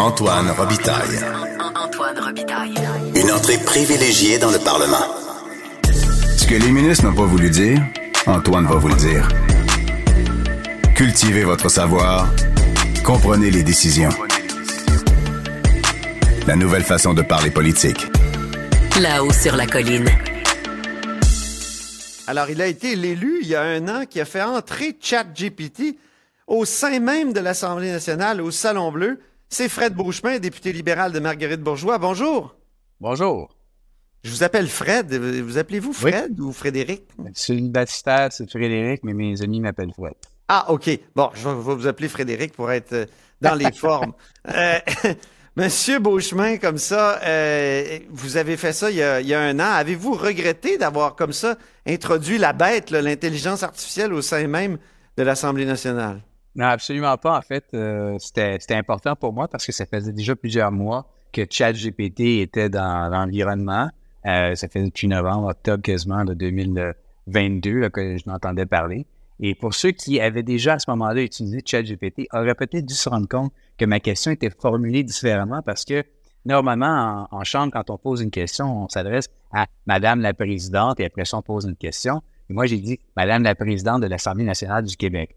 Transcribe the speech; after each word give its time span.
Antoine 0.00 0.50
Robitaille. 0.52 1.18
Antoine 1.74 2.18
Robitaille. 2.18 2.74
Une 3.14 3.30
entrée 3.30 3.58
privilégiée 3.58 4.38
dans 4.38 4.50
le 4.50 4.58
Parlement. 4.58 5.04
Ce 6.38 6.46
que 6.46 6.54
les 6.54 6.72
ministres 6.72 7.04
n'ont 7.04 7.14
pas 7.14 7.26
voulu 7.26 7.50
dire, 7.50 7.82
Antoine 8.26 8.64
va 8.64 8.76
vous 8.76 8.88
le 8.88 8.94
dire. 8.94 9.28
Cultivez 10.96 11.44
votre 11.44 11.68
savoir. 11.68 12.32
Comprenez 13.04 13.50
les 13.50 13.62
décisions. 13.62 14.08
La 16.46 16.56
nouvelle 16.56 16.84
façon 16.84 17.12
de 17.12 17.20
parler 17.20 17.50
politique. 17.50 18.06
Là-haut 19.02 19.34
sur 19.34 19.54
la 19.54 19.66
colline. 19.66 20.08
Alors, 22.26 22.48
il 22.48 22.62
a 22.62 22.66
été 22.66 22.96
l'élu 22.96 23.40
il 23.42 23.48
y 23.48 23.54
a 23.54 23.60
un 23.60 23.86
an 23.88 24.06
qui 24.08 24.18
a 24.18 24.24
fait 24.24 24.40
entrer 24.40 24.96
ChatGPT 24.98 25.98
au 26.46 26.64
sein 26.64 27.00
même 27.00 27.34
de 27.34 27.40
l'Assemblée 27.40 27.92
nationale, 27.92 28.40
au 28.40 28.50
Salon 28.50 28.92
Bleu. 28.92 29.20
C'est 29.52 29.68
Fred 29.68 29.94
Beauchemin, 29.94 30.38
député 30.38 30.72
libéral 30.72 31.10
de 31.10 31.18
Marguerite 31.18 31.60
Bourgeois. 31.60 31.98
Bonjour. 31.98 32.54
Bonjour. 33.00 33.50
Je 34.22 34.30
vous 34.30 34.44
appelle 34.44 34.68
Fred. 34.68 35.12
Vous 35.12 35.58
appelez-vous 35.58 35.92
Fred 35.92 36.38
ou 36.38 36.52
Frédéric? 36.52 37.02
C'est 37.34 37.56
une 37.56 37.72
baptistère, 37.72 38.28
c'est 38.30 38.48
Frédéric, 38.48 39.02
mais 39.02 39.12
mes 39.12 39.42
amis 39.42 39.58
m'appellent 39.58 39.92
Fred. 39.92 40.14
Ah, 40.46 40.70
OK. 40.70 40.88
Bon, 41.16 41.30
je 41.34 41.48
vais 41.48 41.54
vous 41.54 41.88
appeler 41.88 42.08
Frédéric 42.08 42.52
pour 42.52 42.70
être 42.70 42.92
euh, 42.92 43.06
dans 43.40 43.56
les 43.56 43.72
formes. 43.74 44.12
Euh, 44.54 44.78
Monsieur 45.56 45.98
Beauchemin, 45.98 46.58
comme 46.58 46.78
ça, 46.78 47.20
euh, 47.24 47.98
vous 48.08 48.36
avez 48.36 48.56
fait 48.56 48.72
ça 48.72 48.88
il 48.92 48.98
y 48.98 49.02
a, 49.02 49.20
il 49.20 49.26
y 49.26 49.34
a 49.34 49.40
un 49.40 49.58
an. 49.58 49.72
Avez-vous 49.72 50.14
regretté 50.14 50.78
d'avoir 50.78 51.16
comme 51.16 51.32
ça 51.32 51.56
introduit 51.88 52.38
la 52.38 52.52
bête, 52.52 52.92
l'intelligence 52.92 53.64
artificielle 53.64 54.12
au 54.12 54.22
sein 54.22 54.46
même 54.46 54.78
de 55.16 55.22
l'Assemblée 55.24 55.66
nationale? 55.66 56.20
Non, 56.56 56.66
absolument 56.66 57.16
pas. 57.16 57.38
En 57.38 57.42
fait, 57.42 57.64
euh, 57.74 58.16
c'était 58.18 58.74
important 58.74 59.14
pour 59.14 59.32
moi 59.32 59.48
parce 59.48 59.64
que 59.64 59.72
ça 59.72 59.86
faisait 59.86 60.12
déjà 60.12 60.34
plusieurs 60.34 60.72
mois 60.72 61.08
que 61.32 61.42
ChatGPT 61.48 62.40
était 62.40 62.68
dans 62.68 63.08
l'environnement. 63.08 63.88
Euh, 64.26 64.54
ça 64.54 64.68
fait 64.68 64.82
depuis 64.82 65.06
novembre, 65.06 65.48
octobre 65.48 65.82
quasiment 65.82 66.24
de 66.24 66.34
2022 66.34 67.78
là, 67.78 67.90
que 67.90 68.16
je 68.16 68.28
n'entendais 68.28 68.66
parler. 68.66 69.06
Et 69.38 69.54
pour 69.54 69.72
ceux 69.74 69.92
qui 69.92 70.20
avaient 70.20 70.42
déjà 70.42 70.74
à 70.74 70.78
ce 70.78 70.90
moment-là 70.90 71.22
utilisé 71.22 71.62
ChatGPT, 71.64 72.26
auraient 72.32 72.54
peut-être 72.54 72.84
dû 72.84 72.94
se 72.94 73.08
rendre 73.08 73.28
compte 73.28 73.52
que 73.78 73.84
ma 73.84 74.00
question 74.00 74.32
était 74.32 74.50
formulée 74.50 75.02
différemment 75.02 75.62
parce 75.62 75.84
que 75.84 76.04
normalement, 76.44 77.28
en, 77.30 77.38
en 77.38 77.44
chambre, 77.44 77.72
quand 77.72 77.88
on 77.90 77.96
pose 77.96 78.20
une 78.20 78.30
question, 78.30 78.84
on 78.84 78.88
s'adresse 78.88 79.28
à 79.52 79.66
Madame 79.86 80.20
la 80.20 80.34
Présidente 80.34 81.00
et 81.00 81.06
après 81.06 81.24
ça, 81.24 81.38
on 81.38 81.42
pose 81.42 81.64
une 81.64 81.76
question. 81.76 82.20
Et 82.50 82.52
moi, 82.52 82.66
j'ai 82.66 82.78
dit 82.78 82.98
Madame 83.16 83.44
la 83.44 83.54
Présidente 83.54 84.02
de 84.02 84.08
l'Assemblée 84.08 84.44
nationale 84.44 84.84
du 84.84 84.96
Québec. 84.96 85.36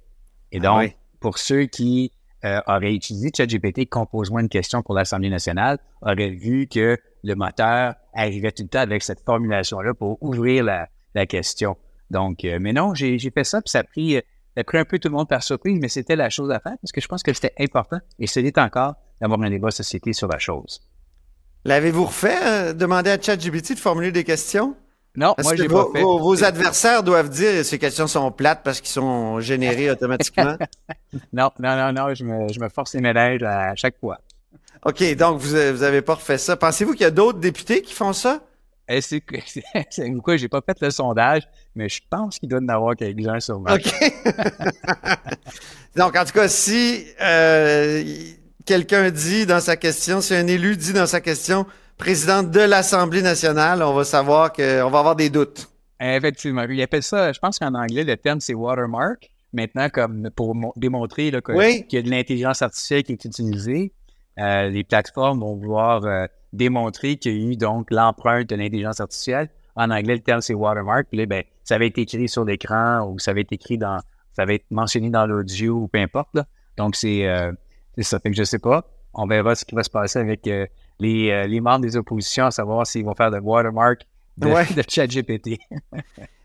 Et 0.52 0.60
donc, 0.60 0.80
oui. 0.80 0.94
Pour 1.24 1.38
ceux 1.38 1.68
qui 1.68 2.12
euh, 2.44 2.60
auraient 2.68 2.94
utilisé 2.94 3.32
ChatGPT, 3.36 3.88
compose-moi 3.88 4.42
une 4.42 4.50
question 4.50 4.84
pour 4.84 4.94
l'Assemblée 4.94 5.30
nationale, 5.30 5.80
auraient 6.02 6.32
vu 6.32 6.68
que 6.68 6.98
le 7.24 7.36
moteur 7.36 7.96
arrivait 8.14 8.52
tout 8.52 8.64
le 8.64 8.68
temps 8.68 8.82
avec 8.82 9.02
cette 9.04 9.22
formulation-là 9.22 9.94
pour 9.94 10.22
ouvrir 10.22 10.66
la, 10.66 11.26
question. 11.26 11.78
Donc, 12.12 12.44
euh, 12.44 12.58
mais 12.60 12.74
non, 12.74 12.94
j'ai 12.94 13.18
fait 13.18 13.46
ça, 13.46 13.62
puis 13.62 13.70
ça 13.70 13.80
a 13.80 13.84
pris, 13.84 14.18
euh, 14.18 14.22
ça 14.54 14.62
a 14.62 14.64
pris 14.66 14.78
un 14.78 14.84
peu 14.84 15.00
tout 15.00 15.08
le 15.08 15.14
monde 15.14 15.30
par 15.30 15.42
surprise, 15.42 15.80
mais 15.82 15.88
c'était 15.88 16.18
la 16.18 16.30
chose 16.30 16.52
à 16.52 16.60
faire 16.60 16.76
parce 16.82 16.92
que 16.92 17.00
je 17.00 17.08
pense 17.08 17.24
que 17.24 17.32
c'était 17.32 17.54
important, 17.58 18.00
et 18.20 18.28
ce 18.28 18.42
l'est 18.42 18.58
encore, 18.58 18.96
d'avoir 19.22 19.42
un 19.42 19.50
débat 19.50 19.72
société 19.72 20.12
sur 20.12 20.28
la 20.28 20.40
chose. 20.40 20.82
L'avez-vous 21.64 22.04
refait, 22.04 22.74
demander 22.74 23.12
à 23.12 23.22
ChatGPT 23.22 23.76
de 23.76 23.80
formuler 23.80 24.12
des 24.12 24.26
questions? 24.26 24.76
Non, 25.16 25.34
Parce 25.36 25.48
moi, 25.48 25.56
que 25.56 25.62
j'ai 25.62 25.68
vos, 25.68 25.86
pas 25.86 26.00
fait. 26.00 26.04
vos- 26.04 26.20
vos 26.20 26.44
adversaires 26.44 27.04
doivent 27.04 27.30
dire 27.30 27.64
ces 27.64 27.78
questions 27.78 28.08
sont 28.08 28.32
plates 28.32 28.62
parce 28.64 28.82
qu'ils 28.82 28.90
sont 28.92 29.40
générés 29.42 29.92
automatiquement. 29.92 30.58
Non, 31.32 31.52
non, 31.60 31.76
non, 31.76 31.94
non, 31.94 32.14
je 32.16 32.24
me, 32.24 32.52
je 32.52 32.60
me 32.60 32.68
force 32.70 32.96
les 32.96 33.02
médailles 33.02 33.44
à 33.44 33.76
chaque 33.76 34.00
fois. 34.00 34.18
OK, 34.86 35.16
donc 35.16 35.40
vous, 35.40 35.56
euh, 35.56 35.72
vous 35.72 35.84
avez 35.84 36.02
pas 36.02 36.16
refait 36.16 36.40
ça. 36.40 36.58
Pensez-vous 36.58 36.94
qu'il 36.94 37.02
y 37.02 37.06
a 37.06 37.12
d'autres 37.12 37.40
députés 37.40 37.82
qui 37.84 37.94
font 37.94 38.12
ça? 38.12 38.42
Et 38.90 39.00
c'est 39.02 39.22
que- 39.22 39.38
pourquoi 40.16 40.36
j'ai 40.36 40.50
pas 40.50 40.62
fait 40.66 40.78
le 40.82 40.90
sondage, 40.92 41.44
mais 41.76 41.88
je 41.90 42.02
pense 42.10 42.40
qu'il 42.40 42.50
doit 42.50 42.60
y 42.60 42.64
en 42.66 42.70
avoir 42.70 42.96
quelques-uns 42.96 43.40
sûrement. 43.40 43.72
OK. 43.72 43.86
donc, 45.96 46.16
en 46.18 46.26
tout 46.26 46.34
cas, 46.34 46.48
si 46.48 47.06
euh, 47.22 48.04
quelqu'un 48.66 49.10
dit 49.10 49.46
dans 49.46 49.60
sa 49.60 49.78
question, 49.78 50.22
si 50.22 50.34
un 50.36 50.48
élu 50.48 50.76
dit 50.76 50.94
dans 50.94 51.08
sa 51.08 51.22
question 51.22 51.66
présidente 51.98 52.52
de 52.52 52.60
l'Assemblée 52.60 53.22
nationale, 53.22 53.82
on 53.84 53.94
va 53.94 54.04
savoir 54.04 54.52
qu'on 54.54 54.90
va 54.90 55.00
avoir 55.00 55.16
des 55.16 55.30
doutes. 55.30 55.70
Effectivement. 56.00 56.64
Il 56.64 56.82
appelle 56.82 57.04
ça, 57.04 57.32
je 57.32 57.40
pense 57.40 57.60
qu'en 57.60 57.74
anglais, 57.76 58.04
le 58.04 58.18
terme 58.18 58.40
c'est 58.40 58.54
watermark. 58.54 59.30
Maintenant, 59.54 59.88
comme 59.90 60.30
pour 60.36 60.56
mo- 60.56 60.74
démontrer 60.76 61.30
là, 61.32 61.40
que- 61.42 61.52
Oui. 61.54 61.86
qu'il 61.88 61.98
y 61.98 62.02
a 62.02 62.06
de 62.06 62.10
l'intelligence 62.10 62.62
artificielle 62.62 63.04
qui 63.04 63.12
est 63.14 63.24
utilisée, 63.26 63.94
euh, 64.40 64.70
les 64.70 64.84
plateformes 64.84 65.40
vont 65.42 65.56
vouloir 65.56 66.04
euh, 66.06 66.26
démontrer 66.52 67.18
qu'il 67.18 67.38
y 67.38 67.46
a 67.48 67.52
eu 67.52 67.56
donc 67.56 67.92
l'empreinte 67.92 68.50
de 68.50 68.56
l'intelligence 68.56 69.00
artificielle. 69.00 69.50
En 69.76 69.90
anglais, 69.92 70.16
le 70.16 70.22
terme 70.22 70.42
c'est 70.42 70.54
watermark. 70.56 71.06
Puis 71.10 71.20
là, 71.20 71.26
ben, 71.28 71.44
ça 71.64 71.78
va 71.78 71.86
être 71.86 71.98
écrit 72.00 72.28
sur 72.28 72.44
l'écran 72.44 73.08
ou 73.08 73.20
ça 73.20 73.34
va 73.34 73.40
être 73.42 73.52
écrit 73.52 73.78
dans, 73.78 74.00
ça 74.36 74.46
va 74.46 74.54
être 74.56 74.66
mentionné 74.72 75.10
dans 75.12 75.26
l'audio 75.28 75.76
ou 75.76 75.88
peu 75.88 76.00
importe. 76.00 76.30
Là. 76.34 76.46
Donc, 76.78 76.96
c'est 76.96 77.28
euh, 77.28 77.52
c'est 77.96 78.04
ça. 78.04 78.20
Fait 78.20 78.32
que 78.32 78.36
je 78.36 78.44
sais 78.44 78.60
pas. 78.60 78.86
On 79.14 79.28
verra 79.28 79.56
ce 79.56 79.66
qui 79.66 79.76
va 79.76 79.84
se 79.84 79.90
passer 79.90 80.20
avec 80.20 80.48
euh, 80.48 80.66
les, 81.00 81.30
euh, 81.32 81.48
les 81.48 81.62
membres 81.62 81.82
des 81.82 81.96
oppositions, 81.98 82.46
à 82.48 82.52
savoir 82.52 82.86
s'ils 82.88 83.06
vont 83.06 83.14
faire 83.16 83.32
de 83.32 83.40
watermark 83.40 84.02
de, 84.38 84.48
Ouais. 84.48 84.66
de 84.76 84.84
ChatGPT. 84.88 85.58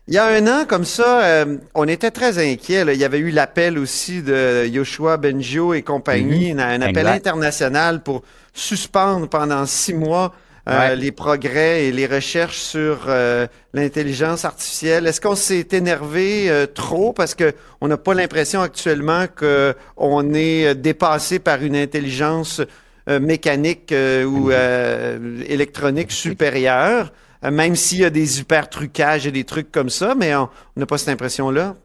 Il 0.07 0.13
y 0.15 0.17
a 0.17 0.25
un 0.25 0.47
an, 0.47 0.65
comme 0.67 0.85
ça, 0.85 1.23
euh, 1.23 1.57
on 1.75 1.87
était 1.87 2.09
très 2.11 2.37
inquiets. 2.39 2.83
là. 2.83 2.93
Il 2.93 2.99
y 2.99 3.03
avait 3.03 3.19
eu 3.19 3.29
l'appel 3.29 3.77
aussi 3.77 4.23
de 4.23 4.65
Yoshua 4.67 5.17
Bengio 5.17 5.73
et 5.75 5.83
compagnie, 5.83 6.51
un, 6.51 6.59
un 6.59 6.81
appel 6.81 7.05
international 7.07 8.01
pour 8.01 8.23
suspendre 8.53 9.29
pendant 9.29 9.65
six 9.67 9.93
mois 9.93 10.33
euh, 10.67 10.89
Ouais. 10.89 10.95
les 10.95 11.11
progrès 11.11 11.85
et 11.85 11.91
les 11.91 12.05
recherches 12.05 12.59
sur 12.59 13.05
euh, 13.07 13.47
l'intelligence 13.73 14.45
artificielle. 14.45 15.07
Est-ce 15.07 15.21
qu'on 15.21 15.35
s'est 15.35 15.67
énervé 15.71 16.49
euh, 16.49 16.65
trop? 16.67 17.13
Parce 17.13 17.33
que 17.33 17.53
on 17.81 17.87
n'a 17.87 17.97
pas 17.97 18.13
l'impression 18.13 18.61
actuellement 18.61 19.25
qu'on 19.27 20.33
est 20.33 20.75
dépassé 20.75 21.39
par 21.39 21.63
une 21.63 21.75
intelligence 21.75 22.61
mécanique 23.07 23.91
ou 23.91 24.51
euh, 24.51 25.41
électronique 25.47 26.11
supérieure? 26.11 27.11
Même 27.41 27.75
s'il 27.75 27.99
y 27.99 28.05
a 28.05 28.09
des 28.09 28.39
hyper 28.39 28.69
trucages 28.69 29.25
et 29.25 29.31
des 29.31 29.45
trucs 29.45 29.71
comme 29.71 29.89
ça, 29.89 30.13
mais 30.13 30.35
on 30.35 30.49
n'a 30.75 30.85
pas 30.85 30.97
cette 30.97 31.09
impression-là. 31.09 31.75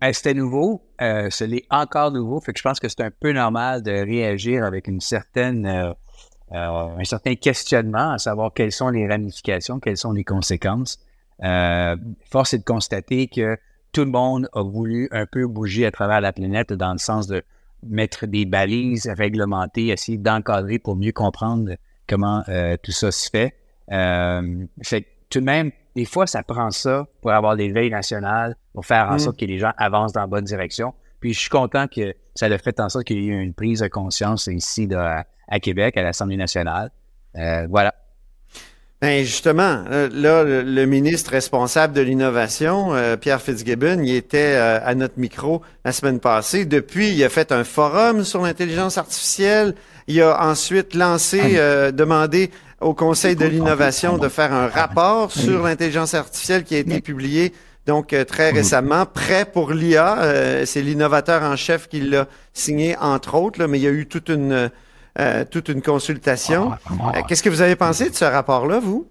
Ben, 0.00 0.12
c'était 0.12 0.34
nouveau, 0.34 0.82
ce 1.00 1.44
l'est 1.44 1.64
encore 1.70 2.12
nouveau, 2.12 2.40
fait 2.40 2.52
que 2.52 2.58
je 2.58 2.62
pense 2.62 2.78
que 2.78 2.88
c'est 2.88 3.00
un 3.00 3.10
peu 3.10 3.32
normal 3.32 3.82
de 3.82 3.92
réagir 3.92 4.64
avec 4.64 4.88
une 4.88 5.00
certaine, 5.00 5.94
un 6.54 7.04
certain 7.04 7.34
questionnement, 7.34 8.12
à 8.12 8.18
savoir 8.18 8.52
quelles 8.52 8.72
sont 8.72 8.88
les 8.90 9.08
ramifications, 9.08 9.80
quelles 9.80 9.96
sont 9.96 10.12
les 10.12 10.24
conséquences. 10.24 10.98
Euh, 11.42 11.96
force 12.30 12.54
est 12.54 12.58
de 12.58 12.64
constater 12.64 13.26
que 13.26 13.56
tout 13.92 14.04
le 14.04 14.10
monde 14.10 14.48
a 14.52 14.62
voulu 14.62 15.08
un 15.10 15.26
peu 15.26 15.46
bouger 15.46 15.86
à 15.86 15.90
travers 15.90 16.20
la 16.20 16.32
planète 16.32 16.72
dans 16.72 16.92
le 16.92 16.98
sens 16.98 17.26
de 17.26 17.42
mettre 17.82 18.26
des 18.26 18.44
balises 18.44 19.08
réglementées, 19.08 19.88
essayer 19.88 20.18
d'encadrer 20.18 20.78
pour 20.78 20.96
mieux 20.96 21.12
comprendre 21.12 21.72
comment 22.08 22.42
euh, 22.48 22.76
tout 22.82 22.92
ça 22.92 23.10
se 23.10 23.28
fait. 23.28 23.54
Euh, 23.90 24.64
fait 24.82 25.02
que 25.02 25.08
tout 25.30 25.40
de 25.40 25.44
même, 25.44 25.72
des 25.96 26.04
fois, 26.04 26.26
ça 26.26 26.42
prend 26.42 26.70
ça 26.70 27.06
pour 27.20 27.32
avoir 27.32 27.56
des 27.56 27.70
veilles 27.70 27.90
nationales, 27.90 28.56
pour 28.72 28.86
faire 28.86 29.08
en 29.10 29.14
Mm. 29.14 29.18
sorte 29.18 29.38
que 29.38 29.44
les 29.44 29.58
gens 29.58 29.72
avancent 29.76 30.12
dans 30.12 30.20
la 30.20 30.26
bonne 30.26 30.44
direction. 30.44 30.94
Puis 31.22 31.32
je 31.32 31.38
suis 31.38 31.48
content 31.48 31.86
que 31.86 32.14
ça 32.34 32.46
a 32.46 32.58
fait 32.58 32.80
en 32.80 32.88
sorte 32.88 33.04
qu'il 33.04 33.22
y 33.22 33.30
ait 33.30 33.32
une 33.32 33.54
prise 33.54 33.78
de 33.80 33.86
conscience 33.86 34.48
ici 34.48 34.88
de- 34.88 34.96
à, 34.96 35.60
Québec, 35.60 35.96
à 35.96 36.02
l'Assemblée 36.02 36.36
nationale. 36.36 36.90
Euh, 37.36 37.66
voilà. 37.70 37.94
Ben 39.00 39.24
justement, 39.24 39.84
euh, 39.90 40.08
là, 40.12 40.44
le, 40.44 40.86
ministre 40.86 41.30
responsable 41.32 41.92
de 41.92 42.00
l'innovation, 42.00 42.94
euh, 42.94 43.16
Pierre 43.16 43.40
Fitzgibbon, 43.40 44.00
il 44.02 44.14
était 44.14 44.54
euh, 44.54 44.78
à 44.84 44.94
notre 44.94 45.18
micro 45.18 45.62
la 45.84 45.92
semaine 45.92 46.20
passée. 46.20 46.64
Depuis, 46.64 47.10
il 47.10 47.24
a 47.24 47.28
fait 47.28 47.50
un 47.50 47.64
forum 47.64 48.24
sur 48.24 48.42
l'intelligence 48.42 48.98
artificielle. 48.98 49.74
Il 50.06 50.20
a 50.22 50.44
ensuite 50.44 50.94
lancé, 50.94 51.40
euh, 51.56 51.90
demandé 51.90 52.50
au 52.80 52.94
Conseil 52.94 53.36
de 53.36 53.44
l'innovation 53.44 54.18
de 54.18 54.28
faire 54.28 54.52
un 54.52 54.68
rapport 54.68 55.30
sur 55.32 55.62
l'intelligence 55.62 56.14
artificielle 56.14 56.64
qui 56.64 56.74
a 56.74 56.78
été 56.78 57.00
publié 57.00 57.52
donc 57.86 58.12
euh, 58.12 58.24
très 58.24 58.50
récemment, 58.50 59.06
prêt 59.06 59.44
pour 59.44 59.72
l'IA. 59.72 60.22
Euh, 60.22 60.66
C'est 60.66 60.82
l'innovateur 60.82 61.42
en 61.42 61.56
chef 61.56 61.88
qui 61.88 62.00
l'a 62.00 62.26
signé, 62.52 62.96
entre 62.98 63.34
autres, 63.34 63.58
là, 63.60 63.66
mais 63.68 63.78
il 63.78 63.82
y 63.82 63.88
a 63.88 63.90
eu 63.90 64.06
toute 64.06 64.28
une 64.28 64.70
euh, 65.18 65.44
toute 65.44 65.68
une 65.68 65.82
consultation. 65.82 66.72
Euh, 66.72 67.20
Qu'est-ce 67.28 67.42
que 67.42 67.50
vous 67.50 67.60
avez 67.60 67.76
pensé 67.76 68.08
de 68.08 68.14
ce 68.14 68.24
rapport-là, 68.24 68.80
vous? 68.80 69.08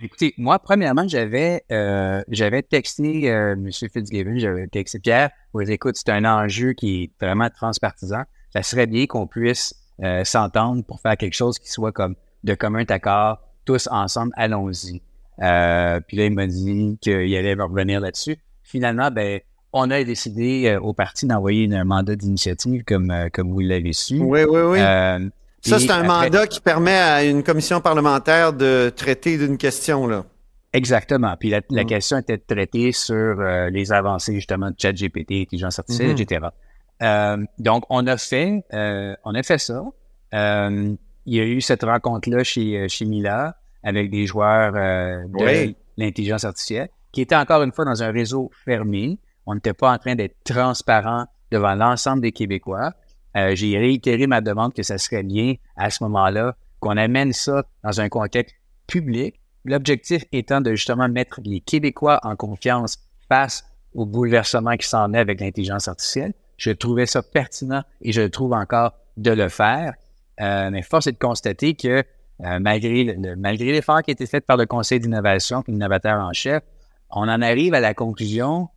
Écoutez, 0.00 0.34
moi, 0.36 0.58
premièrement, 0.58 1.06
j'avais 1.06 1.62
euh, 1.70 2.22
j'avais 2.28 2.62
texté 2.62 3.30
euh, 3.30 3.52
M. 3.52 3.70
Fitzgibbon, 3.70 4.36
j'avais 4.36 4.66
texté 4.66 4.98
Pierre 4.98 5.30
dire, 5.54 5.70
écoute, 5.70 5.96
c'est 5.96 6.10
un 6.10 6.24
enjeu 6.24 6.72
qui 6.72 7.04
est 7.04 7.24
vraiment 7.24 7.48
transpartisan. 7.50 8.22
Ça 8.52 8.62
serait 8.64 8.86
bien 8.86 9.06
qu'on 9.06 9.28
puisse 9.28 9.74
euh, 10.02 10.24
s'entendre 10.24 10.82
pour 10.84 11.00
faire 11.00 11.16
quelque 11.16 11.34
chose 11.34 11.58
qui 11.58 11.70
soit 11.70 11.92
comme 11.92 12.16
de 12.42 12.54
commun 12.54 12.84
accord, 12.88 13.38
tous 13.64 13.88
ensemble, 13.92 14.32
allons-y. 14.36 15.02
Euh, 15.40 16.00
puis 16.06 16.16
là, 16.16 16.26
il 16.26 16.32
m'a 16.32 16.46
dit 16.46 16.98
qu'il 17.00 17.36
allait 17.36 17.54
revenir 17.54 18.00
là-dessus. 18.00 18.36
Finalement, 18.62 19.10
ben, 19.10 19.40
on 19.72 19.90
a 19.90 20.04
décidé 20.04 20.66
euh, 20.66 20.80
au 20.80 20.92
parti 20.92 21.26
d'envoyer 21.26 21.72
un 21.74 21.84
mandat 21.84 22.16
d'initiative 22.16 22.84
comme, 22.84 23.10
euh, 23.10 23.28
comme 23.32 23.50
vous 23.50 23.60
l'avez 23.60 23.92
su. 23.92 24.18
Oui, 24.18 24.44
oui, 24.44 24.60
oui. 24.60 24.78
Ça, 25.64 25.78
c'est 25.78 25.90
un 25.90 26.02
mandat 26.02 26.48
qui 26.48 26.60
permet 26.60 26.96
à 26.96 27.24
une 27.24 27.44
commission 27.44 27.80
parlementaire 27.80 28.52
de 28.52 28.92
traiter 28.94 29.38
d'une 29.38 29.56
question, 29.56 30.08
là. 30.08 30.24
Exactement. 30.72 31.36
Puis 31.38 31.50
la, 31.50 31.60
mm. 31.60 31.86
question 31.86 32.18
était 32.18 32.38
traitée 32.38 32.90
sur 32.92 33.40
les 33.70 33.92
avancées, 33.92 34.34
justement, 34.34 34.70
de 34.70 34.74
ChatGPT, 34.76 35.42
intelligence 35.42 35.78
artificielle, 35.78 36.16
mm-hmm. 36.16 36.22
etc. 36.22 37.46
donc, 37.58 37.84
on 37.90 38.06
a 38.06 38.16
fait, 38.16 38.64
on 38.72 39.34
a 39.34 39.42
fait 39.44 39.58
ça. 39.58 39.84
il 40.32 40.96
y 41.26 41.40
a 41.40 41.44
eu 41.44 41.60
cette 41.60 41.84
rencontre-là 41.84 42.42
chez, 42.42 42.88
chez 42.88 43.04
Mila 43.04 43.54
avec 43.82 44.10
des 44.10 44.26
joueurs 44.26 44.72
de 44.72 45.74
l'intelligence 45.96 46.44
artificielle, 46.44 46.88
qui 47.12 47.20
était 47.20 47.36
encore 47.36 47.62
une 47.62 47.72
fois 47.72 47.84
dans 47.84 48.02
un 48.02 48.10
réseau 48.10 48.50
fermé. 48.64 49.18
On 49.46 49.54
n'était 49.54 49.74
pas 49.74 49.92
en 49.92 49.98
train 49.98 50.14
d'être 50.14 50.36
transparent 50.44 51.26
devant 51.50 51.74
l'ensemble 51.74 52.22
des 52.22 52.32
Québécois. 52.32 52.92
Euh, 53.36 53.54
j'ai 53.54 53.78
réitéré 53.78 54.26
ma 54.26 54.40
demande 54.40 54.74
que 54.74 54.82
ça 54.82 54.98
serait 54.98 55.22
bien 55.22 55.54
à 55.76 55.90
ce 55.90 56.02
moment-là 56.04 56.56
qu'on 56.80 56.96
amène 56.96 57.32
ça 57.32 57.64
dans 57.84 58.00
un 58.00 58.08
contexte 58.08 58.54
public. 58.86 59.40
L'objectif 59.64 60.24
étant 60.32 60.60
de 60.60 60.74
justement 60.74 61.08
mettre 61.08 61.40
les 61.44 61.60
Québécois 61.60 62.18
en 62.24 62.36
confiance 62.36 62.98
face 63.28 63.64
au 63.94 64.06
bouleversement 64.06 64.76
qui 64.76 64.88
s'en 64.88 65.12
est 65.14 65.18
avec 65.18 65.40
l'intelligence 65.40 65.88
artificielle. 65.88 66.34
Je 66.56 66.70
trouvais 66.70 67.06
ça 67.06 67.22
pertinent 67.22 67.82
et 68.00 68.12
je 68.12 68.22
le 68.22 68.30
trouve 68.30 68.52
encore 68.52 68.94
de 69.16 69.30
le 69.30 69.48
faire. 69.48 69.94
Euh, 70.40 70.70
mais 70.70 70.82
force 70.82 71.06
est 71.06 71.12
de 71.12 71.18
constater 71.18 71.74
que 71.74 72.02
euh, 72.44 72.58
malgré, 72.60 73.04
le, 73.04 73.36
malgré 73.36 73.72
l'effort 73.72 74.02
qui 74.02 74.10
a 74.10 74.12
été 74.12 74.26
fait 74.26 74.40
par 74.40 74.56
le 74.56 74.66
Conseil 74.66 75.00
d'innovation, 75.00 75.62
l'innovateur 75.68 76.20
en 76.20 76.32
chef, 76.32 76.62
on 77.10 77.22
en 77.22 77.42
arrive 77.42 77.74
à 77.74 77.80
la 77.80 77.94
conclusion 77.94 78.68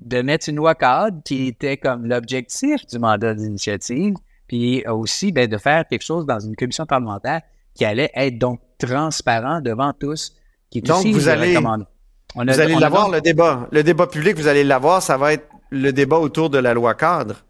de 0.00 0.22
mettre 0.22 0.48
une 0.48 0.56
loi 0.56 0.74
cadre 0.74 1.18
qui 1.24 1.46
était 1.46 1.76
comme 1.76 2.06
l'objectif 2.06 2.86
du 2.86 2.98
mandat 2.98 3.34
d'initiative, 3.34 4.14
puis 4.48 4.84
aussi 4.86 5.32
ben, 5.32 5.48
de 5.48 5.56
faire 5.56 5.86
quelque 5.88 6.02
chose 6.02 6.26
dans 6.26 6.40
une 6.40 6.56
commission 6.56 6.84
parlementaire 6.84 7.40
qui 7.74 7.84
allait 7.84 8.10
être 8.14 8.38
donc 8.38 8.60
transparent 8.78 9.60
devant 9.60 9.92
tous, 9.92 10.34
qui 10.70 10.78
est 10.78 10.82
donc 10.82 11.06
vous 11.06 11.28
allez, 11.28 11.56
vous 11.56 12.60
allez 12.60 12.74
l'avoir 12.74 13.08
le 13.08 13.20
débat, 13.20 13.68
le 13.70 13.82
débat 13.82 14.06
public, 14.06 14.36
vous 14.36 14.48
allez 14.48 14.64
l'avoir, 14.64 15.02
ça 15.02 15.16
va 15.16 15.32
être 15.32 15.48
le 15.70 15.92
débat 15.92 16.18
autour 16.18 16.50
de 16.50 16.58
la 16.58 16.74
loi 16.74 16.94
cadre. 16.94 17.44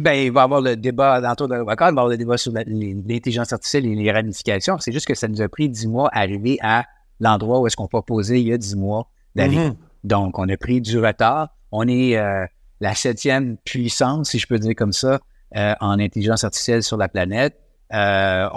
Ben, 0.00 0.14
il 0.14 0.32
va 0.32 0.40
y 0.40 0.44
avoir 0.44 0.62
le 0.62 0.76
débat 0.76 1.20
autour 1.30 1.46
de 1.46 1.52
la 1.52 1.60
loi 1.60 1.76
cadre, 1.76 1.92
il 1.92 1.94
va 1.94 2.00
y 2.00 2.04
avoir 2.04 2.08
le 2.08 2.16
débat 2.16 2.38
sur 2.38 2.52
l'intelligence 2.54 3.52
artificielle 3.52 3.84
et 3.84 3.94
les 3.94 4.10
ramifications. 4.10 4.78
C'est 4.78 4.92
juste 4.92 5.06
que 5.06 5.14
ça 5.14 5.28
nous 5.28 5.42
a 5.42 5.48
pris 5.50 5.68
dix 5.68 5.86
mois 5.86 6.08
à 6.14 6.20
arriver 6.20 6.56
à 6.62 6.86
l'endroit 7.20 7.60
où 7.60 7.66
est-ce 7.66 7.76
qu'on 7.76 7.86
poser 7.86 8.40
il 8.40 8.48
y 8.48 8.52
a 8.54 8.56
dix 8.56 8.76
mois 8.76 9.10
d'aller. 9.34 9.58
Mm-hmm. 9.58 9.76
Donc, 10.04 10.38
on 10.38 10.48
a 10.48 10.56
pris 10.56 10.80
du 10.80 10.98
retard. 10.98 11.50
On 11.70 11.86
est 11.86 12.16
euh, 12.16 12.46
la 12.80 12.94
septième 12.94 13.58
puissance, 13.58 14.30
si 14.30 14.38
je 14.38 14.46
peux 14.46 14.58
dire 14.58 14.74
comme 14.74 14.94
ça, 14.94 15.20
euh, 15.54 15.74
en 15.80 15.98
intelligence 15.98 16.44
artificielle 16.44 16.82
sur 16.82 16.96
la 16.96 17.10
planète. 17.10 17.60
Euh, 17.92 18.48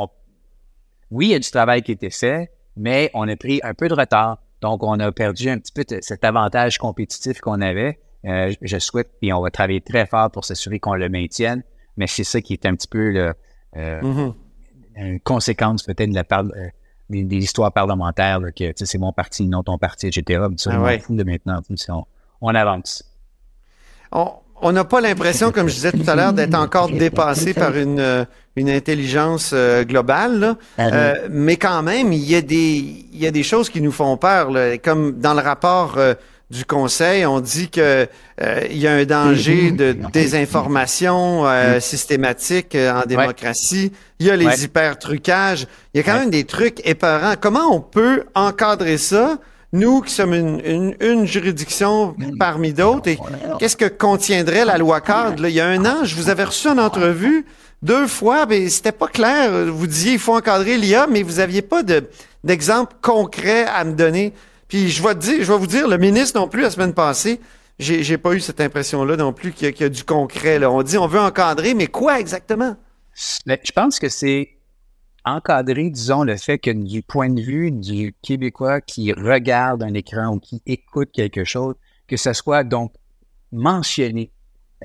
oui, 1.12 1.28
il 1.28 1.32
y 1.32 1.36
a 1.36 1.40
du 1.40 1.52
travail 1.52 1.82
qui 1.82 1.92
a 1.92 1.96
été 1.96 2.10
fait, 2.10 2.54
mais 2.78 3.12
on 3.14 3.28
a 3.28 3.36
pris 3.36 3.60
un 3.64 3.74
peu 3.74 3.90
de 3.90 3.94
retard. 3.94 4.38
Donc, 4.62 4.82
on 4.82 4.98
a 4.98 5.12
perdu 5.12 5.50
un 5.50 5.60
petit 5.60 5.74
peu 5.74 5.84
cet 6.00 6.24
avantage 6.24 6.78
compétitif 6.78 7.42
qu'on 7.42 7.60
avait. 7.60 8.00
Je 8.24 8.80
souhaite, 8.80 9.12
et 9.22 9.34
on 9.34 9.42
va 9.42 9.52
travailler 9.52 9.82
très 9.82 10.06
fort 10.06 10.32
pour 10.32 10.46
s'assurer 10.46 10.80
qu'on 10.80 10.96
le 10.96 11.10
maintienne, 11.10 11.64
mais 11.98 12.08
c'est 12.08 12.24
ça 12.24 12.42
qui 12.42 12.54
est 12.54 12.66
un 12.66 12.76
petit 12.76 12.88
peu 12.88 13.10
le, 13.10 13.34
mm-hmm. 13.76 14.34
une 14.98 15.20
conséquence 15.20 15.84
peut-être 15.84 16.10
de 16.10 16.16
la 16.16 16.24
part 16.24 16.46
des, 17.10 17.38
histoires 17.38 17.72
parlementaires, 17.72 18.40
que 18.56 18.72
c'est 18.76 18.98
mon 18.98 19.14
parti, 19.14 19.48
non 19.48 19.64
ton 19.64 19.78
parti, 19.78 20.08
etc. 20.08 20.44
Ça, 20.58 20.72
ah 20.74 20.98
de 21.10 21.24
maintenant. 21.24 21.62
On, 22.42 22.56
avance. 22.56 23.04
On 24.12 24.72
n'a 24.72 24.84
pas 24.84 25.02
l'impression, 25.02 25.52
comme 25.52 25.68
je 25.68 25.76
disais 25.76 25.92
tout 25.92 26.08
à 26.10 26.16
l'heure, 26.16 26.34
d'être 26.34 26.56
encore 26.56 26.90
dépassé 26.90 27.54
par 27.54 27.76
une, 27.76 28.00
euh, 28.00 28.26
une 28.56 28.70
intelligence 28.70 29.52
euh, 29.54 29.84
globale, 29.84 30.56
ah 30.78 30.88
euh, 30.88 31.28
mais 31.30 31.58
quand 31.58 31.84
même, 31.84 32.14
il 32.14 32.24
y, 32.24 32.36
a 32.36 32.42
des, 32.42 33.06
il 33.12 33.20
y 33.20 33.28
a 33.28 33.32
des 33.32 33.44
choses 33.44 33.70
qui 33.70 33.82
nous 33.82 33.92
font 33.92 34.18
peur, 34.18 34.52
comme 34.84 35.20
dans 35.20 35.34
le 35.34 35.42
rapport 35.42 35.98
du 36.54 36.66
Conseil, 36.66 37.26
on 37.26 37.40
dit 37.40 37.70
que 37.70 38.08
euh, 38.42 38.68
il 38.70 38.78
y 38.78 38.88
a 38.88 38.94
un 38.94 39.06
danger 39.06 39.72
de 39.72 39.98
désinformation 40.14 41.46
euh, 41.48 41.80
systématique 41.80 42.76
euh, 42.76 43.02
en 43.02 43.06
démocratie. 43.06 43.92
Il 44.20 44.28
y 44.28 44.30
a 44.30 44.36
les 44.36 44.64
hyper-trucages. 44.64 45.68
Il 45.94 45.98
y 45.98 46.00
a 46.02 46.04
quand 46.04 46.20
même 46.20 46.30
des 46.30 46.44
trucs 46.44 46.86
épeurants. 46.88 47.34
Comment 47.42 47.74
on 47.76 47.82
peut 47.82 48.24
encadrer 48.36 48.98
ça? 48.98 49.40
Nous 49.74 50.02
qui 50.02 50.14
sommes 50.14 50.36
une, 50.36 50.96
une, 51.02 51.26
juridiction 51.26 52.16
parmi 52.38 52.74
d'autres, 52.74 53.10
et 53.10 53.18
qu'est-ce 53.58 53.76
que 53.76 53.88
contiendrait 53.88 54.66
la 54.66 54.78
loi 54.78 55.02
cadre? 55.02 55.48
il 55.48 55.56
y 55.56 55.60
a 55.60 55.66
un 55.66 55.84
an, 55.84 56.04
je 56.06 56.16
vous 56.16 56.30
avais 56.30 56.44
reçu 56.44 56.68
en 56.68 56.78
entrevue 56.78 57.44
deux 57.82 58.06
fois, 58.06 58.46
mais 58.46 58.70
c'était 58.70 58.92
pas 58.92 59.08
clair. 59.08 59.52
Vous 59.72 59.88
disiez 59.88 60.14
il 60.14 60.20
faut 60.20 60.36
encadrer 60.36 60.78
l'IA, 60.78 61.08
mais 61.10 61.24
vous 61.24 61.40
aviez 61.40 61.64
pas 61.64 61.82
de 61.82 62.08
d'exemple 62.44 62.94
concret 63.02 63.66
à 63.66 63.84
me 63.84 63.94
donner. 63.94 64.34
Puis 64.74 64.90
je 64.90 65.04
vais, 65.04 65.14
dire, 65.14 65.44
je 65.44 65.52
vais 65.52 65.60
vous 65.60 65.68
dire, 65.68 65.88
le 65.88 66.00
ministre 66.00 66.40
non 66.40 66.48
plus, 66.48 66.64
la 66.64 66.72
semaine 66.72 66.96
passée, 66.96 67.40
j'ai, 67.78 68.02
j'ai 68.02 68.18
pas 68.18 68.34
eu 68.34 68.40
cette 68.40 68.60
impression-là 68.60 69.16
non 69.18 69.32
plus 69.32 69.52
qu'il 69.52 69.70
y, 69.70 69.84
a, 69.84 69.88
du 69.88 70.04
concret. 70.04 70.58
Là. 70.58 70.72
On 70.72 70.82
dit 70.82 70.98
on 70.98 71.06
veut 71.06 71.20
encadrer, 71.20 71.76
mais 71.76 71.86
quoi 71.86 72.20
exactement? 72.20 72.76
je 73.14 73.72
pense 73.72 74.00
que 74.00 74.10
c'est 74.10 74.58
encadrer, 75.26 75.92
disons, 75.92 76.24
le 76.24 76.38
fait 76.38 76.58
que 76.58 76.72
du 76.72 77.04
point 77.04 77.30
de 77.30 77.40
vue 77.40 77.70
du 77.70 78.16
Québécois 78.24 78.82
qui 78.82 79.14
regarde 79.14 79.84
un 79.84 79.94
écran 79.94 80.30
ou 80.30 80.40
qui 80.40 80.64
écoute 80.66 81.12
quelque 81.14 81.44
chose, 81.44 81.76
que 82.08 82.18
ce 82.18 82.34
soit 82.34 82.64
donc 82.64 82.94
mentionné 83.52 84.32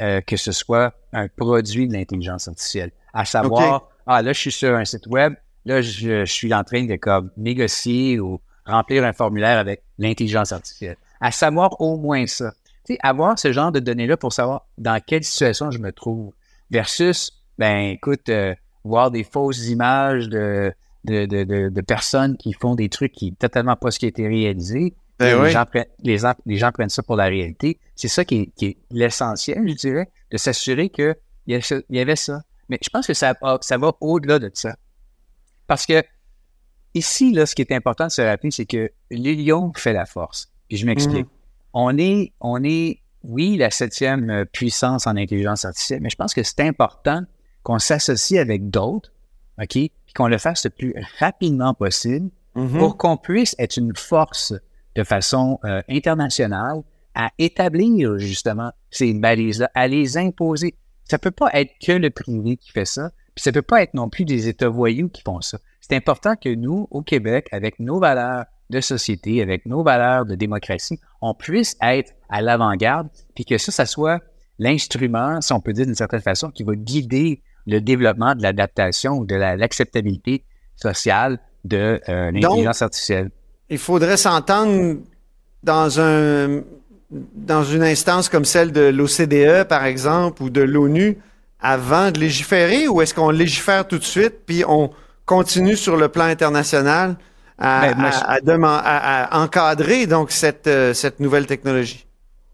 euh, 0.01 0.21
que 0.21 0.37
ce 0.37 0.53
soit 0.53 0.93
un 1.15 1.29
produit 1.29 1.89
de 1.89 1.95
l'intelligence 1.95 2.47
artificielle. 2.47 2.91
À 3.15 3.25
savoir, 3.25 3.89
ah 4.07 4.21
là, 4.21 4.35
je 4.35 4.39
suis 4.39 4.53
sur 4.53 4.75
un 4.75 4.85
site 4.85 5.07
web, 5.07 5.33
là, 5.65 5.81
je, 5.81 6.27
je 6.27 6.31
suis 6.31 6.53
en 6.53 6.63
train 6.63 6.85
de 6.85 6.97
comme 6.97 7.31
négocier 7.39 8.21
ou 8.21 8.43
remplir 8.69 9.05
un 9.05 9.13
formulaire 9.13 9.59
avec 9.59 9.83
l'intelligence 9.99 10.53
artificielle. 10.53 10.97
À 11.21 11.33
savoir 11.33 11.81
au 11.81 11.97
moins 11.97 12.27
ça. 12.27 12.53
Tu 12.85 12.95
sais, 12.95 12.99
avoir 13.03 13.39
ce 13.39 13.53
genre 13.53 13.73
de 13.73 13.81
données-là 13.81 14.17
pour 14.17 14.33
savoir 14.33 14.67
dans 14.77 15.01
quelle 15.05 15.25
situation 15.25 15.71
je 15.71 15.79
me 15.79 15.91
trouve 15.91 16.33
versus, 16.71 17.33
ben, 17.59 17.91
écoute, 17.91 18.29
euh, 18.29 18.55
voir 18.85 19.11
des 19.11 19.25
fausses 19.25 19.67
images 19.69 20.29
de, 20.29 20.73
de, 21.05 21.27
de, 21.27 21.69
de, 21.69 21.81
personnes 21.81 22.37
qui 22.37 22.53
font 22.53 22.75
des 22.75 22.89
trucs 22.89 23.13
qui 23.13 23.35
totalement 23.35 23.77
pas 23.77 23.91
ce 23.91 23.99
qui 23.99 24.05
a 24.05 24.09
été 24.09 24.29
réalisé. 24.29 24.95
Ben 25.19 25.43
les, 25.43 25.51
gens 25.51 25.65
prennent, 25.67 25.87
les, 26.05 26.19
les, 26.47 26.57
gens 26.57 26.71
prennent 26.71 26.89
ça 26.89 27.03
pour 27.03 27.17
la 27.17 27.25
réalité. 27.25 27.81
C'est 27.97 28.07
ça 28.09 28.25
qui 28.25 28.43
est, 28.43 28.53
qui 28.55 28.67
est 28.67 28.77
l'essentiel, 28.93 29.69
je 29.69 29.75
dirais, 29.75 30.09
de 30.31 30.37
s'assurer 30.37 30.91
qu'il 30.91 31.17
y, 31.49 31.59
y 31.91 31.99
avait 31.99 32.17
ça. 32.17 32.43
Mais 32.69 32.79
je 32.81 32.89
pense 32.89 33.07
que 33.07 33.15
ça, 33.15 33.35
ça 33.61 33.79
va 33.79 33.93
au-delà 34.01 34.39
de 34.39 34.51
ça. 34.55 34.77
Parce 35.67 35.87
que 35.87 36.05
Ici, 36.95 37.33
là, 37.33 37.47
ce 37.47 37.55
qui 37.55 37.63
est 37.63 37.73
important 37.73 38.07
de 38.07 38.13
se 38.13 38.23
rappeler, 38.23 38.51
c'est 38.51 38.67
que 38.67 38.91
l'union 39.11 39.73
fait 39.75 39.93
la 39.93 40.07
force. 40.07 40.51
Puis 40.69 40.79
je 40.79 40.87
m'explique. 40.87 41.27
Mm. 41.27 41.31
On 41.75 41.99
est, 41.99 42.33
on 42.41 42.63
est, 42.65 43.01
oui, 43.23 43.57
la 43.57 43.71
septième 43.71 44.31
euh, 44.31 44.45
puissance 44.45 45.07
en 45.07 45.17
intelligence 45.17 45.65
artificielle, 45.65 46.01
mais 46.01 46.11
je 46.11 46.17
pense 46.17 46.35
que 46.35 46.43
c'est 46.43 46.61
important 46.61 47.23
qu'on 47.63 47.79
s'associe 47.79 48.41
avec 48.41 48.71
d'autres, 48.71 49.13
OK, 49.61 49.73
puis 49.73 49.93
qu'on 50.15 50.29
le 50.29 50.39
fasse 50.39 50.65
le 50.65 50.71
plus 50.71 50.95
rapidement 51.19 51.75
possible 51.75 52.31
mm-hmm. 52.57 52.79
pour 52.79 52.97
qu'on 52.97 53.17
puisse 53.17 53.55
être 53.59 53.77
une 53.77 53.95
force 53.95 54.55
de 54.95 55.05
façon 55.05 55.59
euh, 55.65 55.83
internationale 55.89 56.83
à 57.15 57.31
établir 57.39 58.19
justement 58.19 58.73
ces 58.91 59.13
balises-là, 59.13 59.71
à 59.75 59.89
les 59.89 60.17
imposer. 60.17 60.75
Ça 61.05 61.19
peut 61.19 61.31
pas 61.31 61.51
être 61.53 61.73
que 61.85 61.93
le 61.93 62.11
privé 62.11 62.57
qui 62.57 62.71
fait 62.71 62.85
ça, 62.85 63.11
puis 63.39 63.45
ça 63.45 63.53
peut 63.53 63.63
pas 63.63 63.83
être 63.83 63.95
non 63.95 64.09
plus 64.09 64.25
des 64.25 64.49
États 64.49 64.69
voyous 64.69 65.09
qui 65.09 65.23
font 65.23 65.41
ça 65.41 65.59
c'est 65.89 65.97
important 65.97 66.35
que 66.37 66.55
nous, 66.55 66.87
au 66.91 67.03
Québec, 67.03 67.49
avec 67.53 67.81
nos 67.81 67.99
valeurs 67.99 68.45
de 68.71 68.81
société, 68.81 69.41
avec 69.41 69.65
nos 69.65 69.83
valeurs 69.83 70.27
de 70.27 70.35
démocratie, 70.35 71.01
on 71.23 71.35
puisse 71.35 71.77
être 71.83 72.13
à 72.29 72.43
l'avant-garde, 72.43 73.09
puis 73.35 73.45
que 73.45 73.57
ça, 73.57 73.73
ça 73.73 73.87
soit 73.87 74.21
l'instrument, 74.59 75.41
si 75.41 75.53
on 75.53 75.61
peut 75.61 75.73
dire 75.73 75.87
d'une 75.87 75.95
certaine 75.95 76.21
façon, 76.21 76.51
qui 76.51 76.65
va 76.65 76.75
guider 76.75 77.43
le 77.67 77.81
développement 77.81 78.35
de 78.35 78.43
l'adaptation 78.43 79.19
ou 79.19 79.25
de 79.25 79.35
l'acceptabilité 79.35 80.45
sociale 80.77 81.39
de 81.65 82.01
euh, 82.09 82.31
l'intelligence 82.33 82.83
artificielle. 82.83 83.31
Il 83.71 83.79
faudrait 83.79 84.17
s'entendre 84.17 84.99
dans 85.63 86.01
un 86.01 86.63
dans 87.11 87.65
une 87.65 87.83
instance 87.83 88.29
comme 88.29 88.45
celle 88.45 88.71
de 88.71 88.83
l'OCDE, 88.83 89.67
par 89.67 89.87
exemple, 89.87 90.43
ou 90.43 90.51
de 90.51 90.61
l'ONU, 90.61 91.17
avant 91.61 92.11
de 92.11 92.21
légiférer, 92.21 92.89
ou 92.89 93.01
est-ce 93.03 93.15
qu'on 93.15 93.31
légifère 93.31 93.87
tout 93.87 93.99
de 93.99 94.05
suite, 94.05 94.47
puis 94.47 94.65
on, 94.67 94.91
continue 95.29 95.77
sur 95.77 95.97
le 95.97 96.09
plan 96.09 96.25
international 96.25 97.17
à, 97.59 97.93
ben, 97.93 98.65
à, 98.65 99.43
encadrer 99.43 100.07
donc 100.07 100.31
cette, 100.31 100.67
euh, 100.67 100.95
cette 100.95 101.21
nouvelle 101.21 101.47
technologie? 101.47 102.07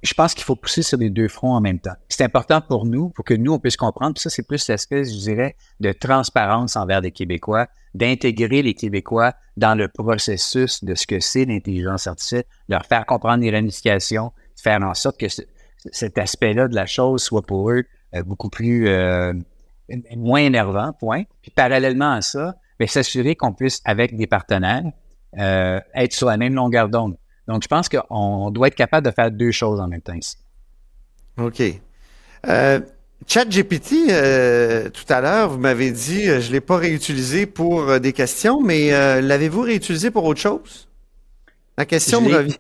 Je 0.03 0.13
pense 0.13 0.35
qu'il 0.35 0.45
faut 0.45 0.57
pousser 0.57 0.83
sur 0.83 0.99
les 0.99 1.09
deux 1.09 1.29
fronts 1.29 1.55
en 1.55 1.63
même 1.63 1.79
temps. 1.79 1.95
C'est 2.11 2.25
important 2.25 2.61
pour 2.61 2.85
nous, 2.85 3.09
pour 3.09 3.25
que 3.25 3.33
nous, 3.33 3.53
on 3.53 3.59
puisse 3.59 3.77
comprendre. 3.79 4.15
Puis 4.15 4.23
ça, 4.23 4.29
c'est 4.29 4.43
plus 4.43 4.69
l'espèce, 4.69 5.11
je 5.11 5.19
dirais, 5.19 5.57
de 5.81 5.93
transparence 5.93 6.77
envers 6.77 7.01
les 7.01 7.11
Québécois, 7.11 7.69
d'intégrer 7.95 8.61
les 8.61 8.75
Québécois 8.75 9.33
dans 9.57 9.75
le 9.75 9.89
processus 9.89 10.85
de 10.85 10.95
ce 10.95 11.07
que 11.07 11.21
c'est 11.21 11.47
l'intelligence 11.47 12.07
artificielle, 12.07 12.45
leur 12.69 12.85
faire 12.85 13.07
comprendre 13.07 13.43
les 13.43 13.51
ramifications, 13.51 14.33
faire 14.63 14.83
en 14.83 14.93
sorte 14.93 15.19
que 15.19 15.27
cet 15.91 16.19
aspect-là 16.19 16.69
de 16.69 16.75
la 16.75 16.87
chose 16.87 17.23
soit 17.23 17.43
pour 17.43 17.71
eux 17.71 17.85
beaucoup 18.27 18.51
plus 18.51 18.89
moins 20.17 20.41
énervant, 20.41 20.93
point. 20.93 21.25
Puis 21.43 21.51
parallèlement 21.51 22.13
à 22.13 22.23
ça, 22.23 22.55
ben, 22.79 22.89
s'assurer 22.89 23.37
qu'on 23.37 23.53
puisse, 23.53 23.81
avec 23.85 24.17
des 24.17 24.27
partenaires, 24.27 24.85
être 25.37 26.13
sur 26.13 26.29
la 26.29 26.37
même 26.37 26.55
longueur 26.55 26.89
d'onde. 26.89 27.17
Donc, 27.47 27.63
je 27.63 27.69
pense 27.69 27.89
qu'on 27.89 28.51
doit 28.51 28.69
être 28.69 28.75
capable 28.75 29.07
de 29.07 29.13
faire 29.13 29.31
deux 29.31 29.51
choses 29.51 29.81
en 29.81 29.89
même 29.89 30.01
temps 30.01 30.15
ici. 30.15 30.37
OK. 31.37 31.63
Euh, 32.47 32.81
ChatGPT, 33.27 34.11
euh, 34.11 34.91
tout 34.91 35.05
à 35.09 35.21
l'heure, 35.21 35.51
vous 35.51 35.59
m'avez 35.59 35.91
dit, 35.91 36.29
euh, 36.29 36.41
je 36.41 36.49
ne 36.49 36.53
l'ai 36.53 36.61
pas 36.61 36.77
réutilisé 36.77 37.47
pour 37.47 37.89
euh, 37.89 37.99
des 37.99 38.13
questions, 38.13 38.61
mais 38.61 38.91
l'avez-vous 39.21 39.63
réutilisé 39.63 40.11
pour 40.11 40.25
autre 40.25 40.41
chose? 40.41 40.89
La 41.77 41.85
question 41.87 42.21
me 42.21 42.35
revient. 42.35 42.57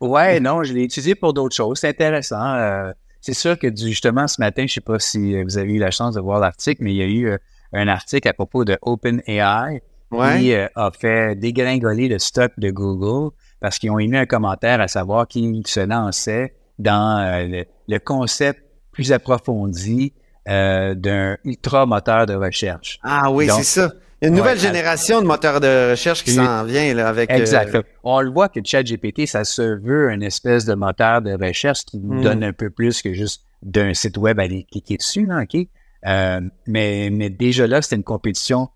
Ouais, 0.00 0.40
non, 0.40 0.62
je 0.64 0.72
l'ai 0.72 0.84
utilisé 0.84 1.14
pour 1.14 1.32
d'autres 1.32 1.54
choses. 1.54 1.78
C'est 1.78 1.88
intéressant. 1.88 2.92
C'est 3.22 3.34
sûr 3.34 3.58
que 3.58 3.74
justement, 3.74 4.28
ce 4.28 4.40
matin, 4.40 4.62
je 4.62 4.64
ne 4.64 4.68
sais 4.68 4.80
pas 4.80 4.98
si 4.98 5.42
vous 5.42 5.56
avez 5.56 5.72
eu 5.72 5.78
la 5.78 5.90
chance 5.90 6.14
de 6.14 6.20
voir 6.20 6.40
l'article, 6.40 6.82
mais 6.84 6.92
il 6.92 6.96
y 6.96 7.02
a 7.02 7.06
eu 7.06 7.38
un 7.72 7.88
article 7.88 8.28
à 8.28 8.34
propos 8.34 8.64
de 8.64 8.76
OpenAI 8.82 9.80
qui 10.10 10.54
a 10.54 10.90
fait 10.98 11.34
dégringoler 11.36 12.08
le 12.08 12.18
stock 12.18 12.52
de 12.58 12.70
Google 12.70 13.34
parce 13.60 13.78
qu'ils 13.78 13.90
ont 13.90 13.98
émis 13.98 14.18
un 14.18 14.26
commentaire 14.26 14.80
à 14.80 14.88
savoir 14.88 15.26
qu'ils 15.26 15.66
se 15.66 15.80
lançaient 15.80 16.54
dans 16.78 17.64
le 17.88 17.98
concept 17.98 18.62
plus 18.90 19.12
approfondie 19.12 20.12
euh, 20.48 20.94
d'un 20.94 21.36
ultra-moteur 21.44 22.26
de 22.26 22.34
recherche. 22.34 22.98
Ah 23.02 23.30
oui, 23.30 23.48
c'est 23.48 23.62
ça. 23.62 23.92
Il 24.22 24.26
y 24.26 24.28
a 24.28 24.28
une 24.28 24.36
nouvelle 24.36 24.58
génération 24.58 25.20
de 25.20 25.26
moteurs 25.26 25.58
de 25.58 25.90
recherche 25.90 26.22
qui 26.22 26.30
s'en 26.30 26.62
vient 26.62 26.94
là, 26.94 27.08
avec. 27.08 27.28
Euh, 27.28 27.38
exact. 27.38 27.76
On 28.04 28.20
le 28.20 28.30
voit 28.30 28.48
que 28.48 28.60
ChatGPT, 28.64 29.26
ça 29.26 29.42
se 29.42 29.62
veut 29.62 30.12
une 30.12 30.22
espèce 30.22 30.64
de 30.64 30.74
moteur 30.74 31.22
de 31.22 31.32
recherche 31.32 31.84
qui 31.84 31.98
nous 31.98 32.20
hmm. 32.20 32.22
donne 32.22 32.44
un 32.44 32.52
peu 32.52 32.70
plus 32.70 33.02
que 33.02 33.12
juste 33.12 33.42
d'un 33.62 33.94
site 33.94 34.16
web 34.16 34.38
à 34.38 34.44
aller 34.44 34.64
cliquer 34.70 34.96
dessus, 34.96 35.26
là, 35.26 35.42
OK? 35.42 35.66
Euh, 36.06 36.40
mais, 36.68 37.10
mais 37.10 37.30
déjà 37.30 37.66
là, 37.66 37.82
c'est 37.82 37.96
une 37.96 38.04
compétition 38.04 38.68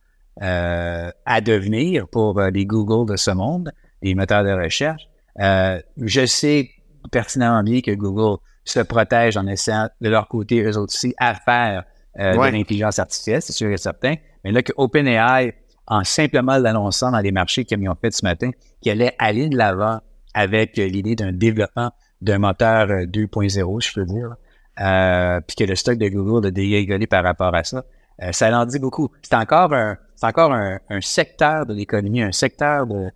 euh, 0.43 1.13
à 1.25 1.41
devenir 1.41 2.09
pour 2.09 2.41
les 2.41 2.67
Google 2.67 3.09
de 3.09 3.17
ce 3.17 3.31
monde, 3.31 3.71
les 4.03 4.17
moteurs 4.17 4.43
de 4.43 4.51
recherche. 4.51 5.09
je 5.39 6.27
sais 6.27 6.71
pertinemment 7.13 7.63
bien 7.63 7.83
que 7.83 7.93
Google 7.93 8.39
se 8.65 8.81
protègent 8.81 9.37
en 9.37 9.47
essayant 9.47 9.89
de 10.01 10.09
leur 10.09 10.27
côté, 10.27 10.61
eux 10.63 10.77
autres 10.77 10.93
aussi, 10.93 11.15
à 11.19 11.37
faire 11.37 11.85
euh, 12.19 12.33
de 12.33 12.53
l'intelligence 12.53 12.99
artificielle, 12.99 13.43
c'est 13.43 13.53
sûr 13.53 13.71
et 13.71 13.77
certain. 13.77 14.15
Mais 14.45 14.53
là, 14.53 14.63
que 14.63 14.73
OpenAI, 14.77 15.55
en 15.87 16.05
simplement 16.05 16.59
l'annonçant 16.59 17.11
dans 17.11 17.21
les 17.21 17.33
marchés 17.33 17.65
qu'ils 17.65 17.89
ont 17.89 17.97
fait 18.01 18.13
ce 18.13 18.25
matin, 18.25 18.51
qui 18.81 18.91
allait 18.91 19.15
aller 19.19 19.49
de 19.49 19.57
l'avant 19.57 20.01
avec 20.35 20.79
euh, 20.79 20.87
l'idée 20.87 21.17
d'un 21.17 21.33
développement 21.33 21.91
d'un 22.21 22.39
moteur 22.39 22.87
2.0, 22.87 23.77
euh, 23.77 23.81
je 23.81 23.93
peux 23.93 24.05
dire, 24.05 24.37
euh, 24.81 25.41
puis 25.47 25.57
que 25.57 25.65
le 25.65 25.75
stock 25.75 25.99
de 25.99 26.09
Google 26.09 26.47
a 26.47 26.51
dégringolé 26.51 27.07
par 27.07 27.25
rapport 27.25 27.55
à 27.55 27.65
ça, 27.65 27.85
ça 28.33 28.59
en 28.59 28.65
dit 28.65 28.79
beaucoup. 28.79 29.11
C'est 29.23 29.35
encore 29.35 29.75
un, 29.75 29.99
c'est 30.15 30.27
encore 30.27 30.53
un, 30.53 30.79
secteur 31.01 31.67
de 31.67 31.75
l'économie, 31.75 32.23
un 32.23 32.33
secteur 32.33 32.87
de, 32.87 33.11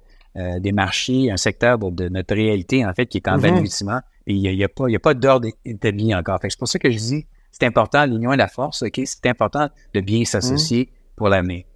des 0.59 0.73
marchés, 0.73 1.31
un 1.31 1.39
secteur 1.39 1.79
de, 1.79 2.09
notre 2.11 2.35
réalité, 2.35 2.85
en 2.85 2.93
fait, 2.93 3.07
qui 3.07 3.17
est 3.17 3.29
en 3.29 3.39
mm 3.39 4.03
il 4.27 4.43
n'y 4.43 4.63
a, 4.63 4.69
pas, 4.69 4.87
pas 5.03 5.15
d'ordre 5.15 5.49
établi 5.65 6.15
encore. 6.15 6.39
C'est 6.43 6.59
pour 6.59 6.69
ça 6.69 6.79
que 6.79 6.91
je 6.91 6.99
dis, 6.99 7.27
c'est 7.61 7.67
important, 7.67 8.07
l'union 8.07 8.33
et 8.33 8.37
la 8.37 8.49
force, 8.49 8.83
OK? 8.83 9.01
C'est 9.05 9.27
important 9.27 9.69
de 9.95 10.01
bien 10.01 10.25
s'associer 10.25 10.91
mmh. 10.91 11.17
pour 11.17 11.29
l'année. 11.29 11.67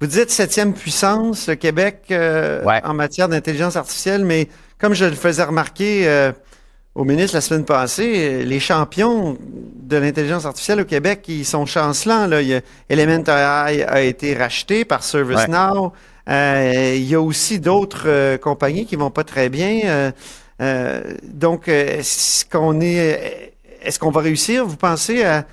Vous 0.00 0.06
dites 0.06 0.30
septième 0.30 0.74
puissance, 0.74 1.48
le 1.48 1.54
Québec, 1.54 2.06
euh, 2.10 2.62
en 2.84 2.94
matière 2.94 3.28
d'intelligence 3.28 3.76
artificielle, 3.76 4.24
mais 4.24 4.48
comme 4.78 4.92
je 4.94 5.04
le 5.04 5.12
faisais 5.12 5.44
remarquer 5.44 6.06
euh, 6.08 6.32
au 6.94 7.04
ministre 7.04 7.36
la 7.36 7.40
semaine 7.40 7.64
passée, 7.64 8.44
les 8.44 8.60
champions 8.60 9.38
de 9.40 9.96
l'intelligence 9.96 10.44
artificielle 10.44 10.80
au 10.80 10.84
Québec, 10.84 11.24
ils 11.28 11.44
sont 11.44 11.64
chancelants. 11.64 12.26
Là. 12.26 12.42
Il 12.42 12.62
AI 12.90 13.84
a 13.84 14.02
été 14.02 14.34
racheté 14.34 14.84
par 14.84 15.02
ServiceNow. 15.02 15.92
Euh, 16.28 16.94
il 16.96 17.04
y 17.04 17.14
a 17.14 17.20
aussi 17.20 17.60
d'autres 17.60 18.36
compagnies 18.36 18.86
qui 18.86 18.96
vont 18.96 19.10
pas 19.10 19.24
très 19.24 19.48
bien. 19.48 20.12
Euh, 20.60 21.02
donc, 21.22 21.68
euh, 21.68 21.98
est-ce 21.98 22.44
qu'on 22.44 22.80
est, 22.80 23.53
est-ce 23.84 23.98
qu'on 23.98 24.10
va 24.10 24.20
réussir, 24.20 24.66
vous 24.66 24.76
pensez, 24.76 25.24
à, 25.24 25.44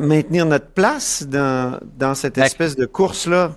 maintenir 0.00 0.44
notre 0.46 0.68
place 0.68 1.26
dans, 1.26 1.80
dans 1.96 2.14
cette 2.14 2.36
ben, 2.36 2.44
espèce 2.44 2.76
de 2.76 2.84
course-là? 2.84 3.52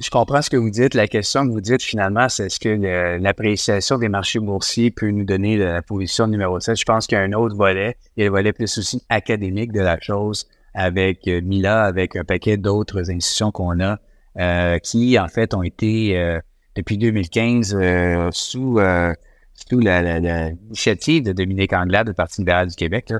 Je 0.00 0.10
comprends 0.10 0.40
ce 0.42 0.50
que 0.50 0.56
vous 0.56 0.70
dites. 0.70 0.94
La 0.94 1.06
question 1.06 1.46
que 1.46 1.52
vous 1.52 1.60
dites 1.60 1.82
finalement, 1.82 2.28
c'est 2.28 2.46
est-ce 2.46 2.58
que 2.58 3.18
l'appréciation 3.18 3.98
des 3.98 4.08
marchés 4.08 4.40
boursiers 4.40 4.90
peut 4.90 5.10
nous 5.10 5.24
donner 5.24 5.58
la 5.58 5.82
position 5.82 6.26
numéro 6.26 6.58
7? 6.58 6.76
Je 6.76 6.84
pense 6.84 7.06
qu'il 7.06 7.16
y 7.18 7.20
a 7.20 7.24
un 7.24 7.32
autre 7.34 7.54
volet. 7.54 7.96
Il 8.16 8.20
y 8.20 8.22
a 8.22 8.26
le 8.26 8.32
volet 8.32 8.52
plus 8.52 8.78
aussi 8.78 9.04
académique 9.10 9.72
de 9.72 9.80
la 9.80 10.00
chose 10.00 10.48
avec 10.74 11.28
euh, 11.28 11.40
Mila, 11.42 11.82
avec 11.82 12.16
un 12.16 12.24
paquet 12.24 12.56
d'autres 12.56 13.10
institutions 13.10 13.52
qu'on 13.52 13.80
a 13.80 13.98
qui, 14.78 15.18
en 15.18 15.28
fait, 15.28 15.52
ont 15.52 15.62
été 15.62 16.38
depuis 16.74 16.96
2015 16.96 17.76
sous 18.30 18.78
surtout 19.60 19.80
l'initiative 19.80 21.24
de 21.24 21.32
Dominique 21.32 21.72
Anglade 21.72 22.08
du 22.08 22.14
Parti 22.14 22.40
libéral 22.40 22.68
du 22.68 22.74
Québec, 22.74 23.10
là, 23.10 23.18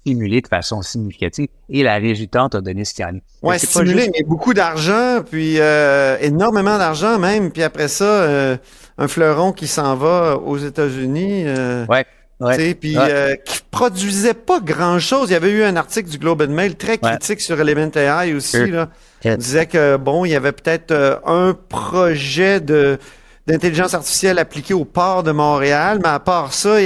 stimulé 0.00 0.40
de 0.40 0.48
façon 0.48 0.82
significative 0.82 1.48
et 1.68 1.82
la 1.82 1.96
résultante 1.96 2.54
a 2.54 2.60
donné 2.60 2.84
ce 2.84 2.94
qu'il 2.94 3.04
y 3.04 3.08
a. 3.08 3.12
Oui, 3.42 3.58
stimulé, 3.58 4.10
mais 4.12 4.22
beaucoup 4.24 4.54
d'argent, 4.54 5.22
puis 5.28 5.56
euh, 5.58 6.16
énormément 6.20 6.78
d'argent 6.78 7.18
même, 7.18 7.50
puis 7.50 7.62
après 7.62 7.88
ça, 7.88 8.04
euh, 8.04 8.56
un 8.98 9.08
fleuron 9.08 9.52
qui 9.52 9.66
s'en 9.66 9.96
va 9.96 10.36
aux 10.36 10.58
États-Unis. 10.58 11.44
Euh, 11.46 11.86
ouais. 11.86 12.04
Ouais, 12.40 12.74
puis 12.74 12.96
euh, 12.96 13.36
qui 13.36 13.60
produisait 13.70 14.32
pas 14.32 14.60
grand-chose. 14.60 15.28
Il 15.28 15.34
y 15.34 15.36
avait 15.36 15.50
eu 15.50 15.62
un 15.62 15.76
article 15.76 16.08
du 16.08 16.16
Globe 16.16 16.40
and 16.40 16.54
Mail 16.54 16.74
très 16.74 16.96
critique 16.96 17.38
sur 17.42 17.60
Element 17.60 17.90
AI 17.94 18.32
aussi. 18.32 18.70
Là. 18.70 18.88
Il 19.22 19.36
disait 19.36 19.66
que 19.66 19.98
bon, 19.98 20.24
il 20.24 20.30
y 20.30 20.34
avait 20.34 20.52
peut-être 20.52 21.20
un 21.26 21.54
projet 21.68 22.60
de 22.60 22.98
d'intelligence 23.46 23.92
artificielle 23.92 24.38
appliquée 24.38 24.72
au 24.72 24.86
port 24.86 25.22
de 25.22 25.32
Montréal, 25.32 25.98
mais 26.02 26.08
à 26.08 26.18
part 26.18 26.54
ça, 26.54 26.80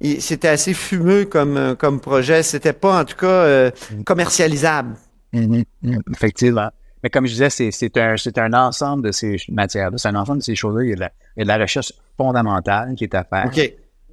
c'était 0.00 0.48
assez 0.48 0.74
fumeux 0.74 1.24
comme, 1.24 1.56
euh, 1.56 1.74
comme 1.74 2.00
projet. 2.00 2.42
C'était 2.42 2.72
pas, 2.72 3.00
en 3.00 3.04
tout 3.04 3.16
cas, 3.16 3.26
euh, 3.26 3.70
commercialisable. 4.04 4.94
Mm-hmm. 5.32 5.64
Mm-hmm. 5.84 6.00
Effectivement. 6.14 6.70
Mais 7.02 7.10
comme 7.10 7.26
je 7.26 7.32
disais, 7.32 7.50
c'est 7.50 7.96
un, 7.96 8.16
un 8.36 8.52
ensemble 8.54 9.04
de 9.04 9.12
ces 9.12 9.36
matières-là, 9.48 9.98
c'est 9.98 10.08
un 10.08 10.16
ensemble 10.16 10.38
de 10.38 10.44
ces 10.44 10.56
choses-là. 10.56 10.84
Il, 10.84 10.90
y 10.90 11.02
a 11.02 11.44
de 11.44 11.48
la 11.48 11.58
recherche 11.58 11.92
fondamentale 12.16 12.94
qui 12.96 13.04
est 13.04 13.14
à 13.14 13.24
faire. 13.24 13.50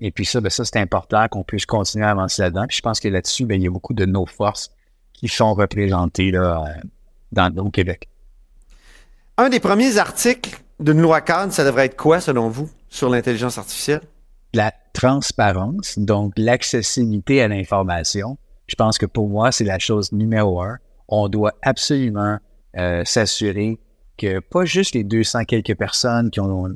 Et 0.02 0.12
puis 0.12 0.26
ça, 0.26 0.42
ben 0.42 0.50
ça 0.50 0.66
c'est 0.66 0.78
important 0.78 1.26
qu'on 1.30 1.44
puisse 1.44 1.66
continuer 1.66 2.06
à 2.06 2.12
avancer 2.12 2.42
là-dedans. 2.42 2.66
Puis 2.68 2.78
je 2.78 2.82
pense 2.82 3.00
que 3.00 3.08
là-dessus, 3.08 3.46
ben, 3.46 3.60
il 3.60 3.64
y 3.64 3.68
a 3.68 3.72
beaucoup 3.72 3.94
de 3.94 4.06
nos 4.06 4.26
forces 4.26 4.72
qui 5.14 5.30
sont 5.30 5.54
représentées 5.54 6.32
là, 6.32 6.64
euh, 6.68 6.82
dans, 7.32 7.56
au 7.58 7.70
Québec. 7.70 8.10
Un 9.38 9.50
des 9.50 9.60
premiers 9.60 9.98
articles 9.98 10.60
d'une 10.80 11.02
loi 11.02 11.22
cadre, 11.22 11.54
ça 11.54 11.64
devrait 11.64 11.86
être 11.86 11.96
quoi, 11.96 12.20
selon 12.20 12.50
vous, 12.50 12.70
sur 12.90 13.10
l'intelligence 13.10 13.58
artificielle? 13.58 14.02
La 14.56 14.74
transparence, 14.94 16.00
donc 16.00 16.34
l'accessibilité 16.38 17.42
à 17.42 17.48
l'information. 17.48 18.38
Je 18.68 18.76
pense 18.76 18.98
que 18.98 19.06
pour 19.06 19.30
moi, 19.30 19.52
c'est 19.52 19.66
la 19.66 19.80
chose 19.80 20.12
numéro 20.12 20.62
un. 20.62 20.78
On 21.08 21.28
doit 21.28 21.54
absolument 21.62 22.38
euh, 22.78 23.04
s'assurer 23.06 23.78
que 24.18 24.40
pas 24.40 24.66
juste 24.66 24.96
les 24.96 25.04
200 25.04 25.44
quelques 25.44 25.76
personnes 25.76 26.32
qui 26.32 26.40
ont 26.40 26.76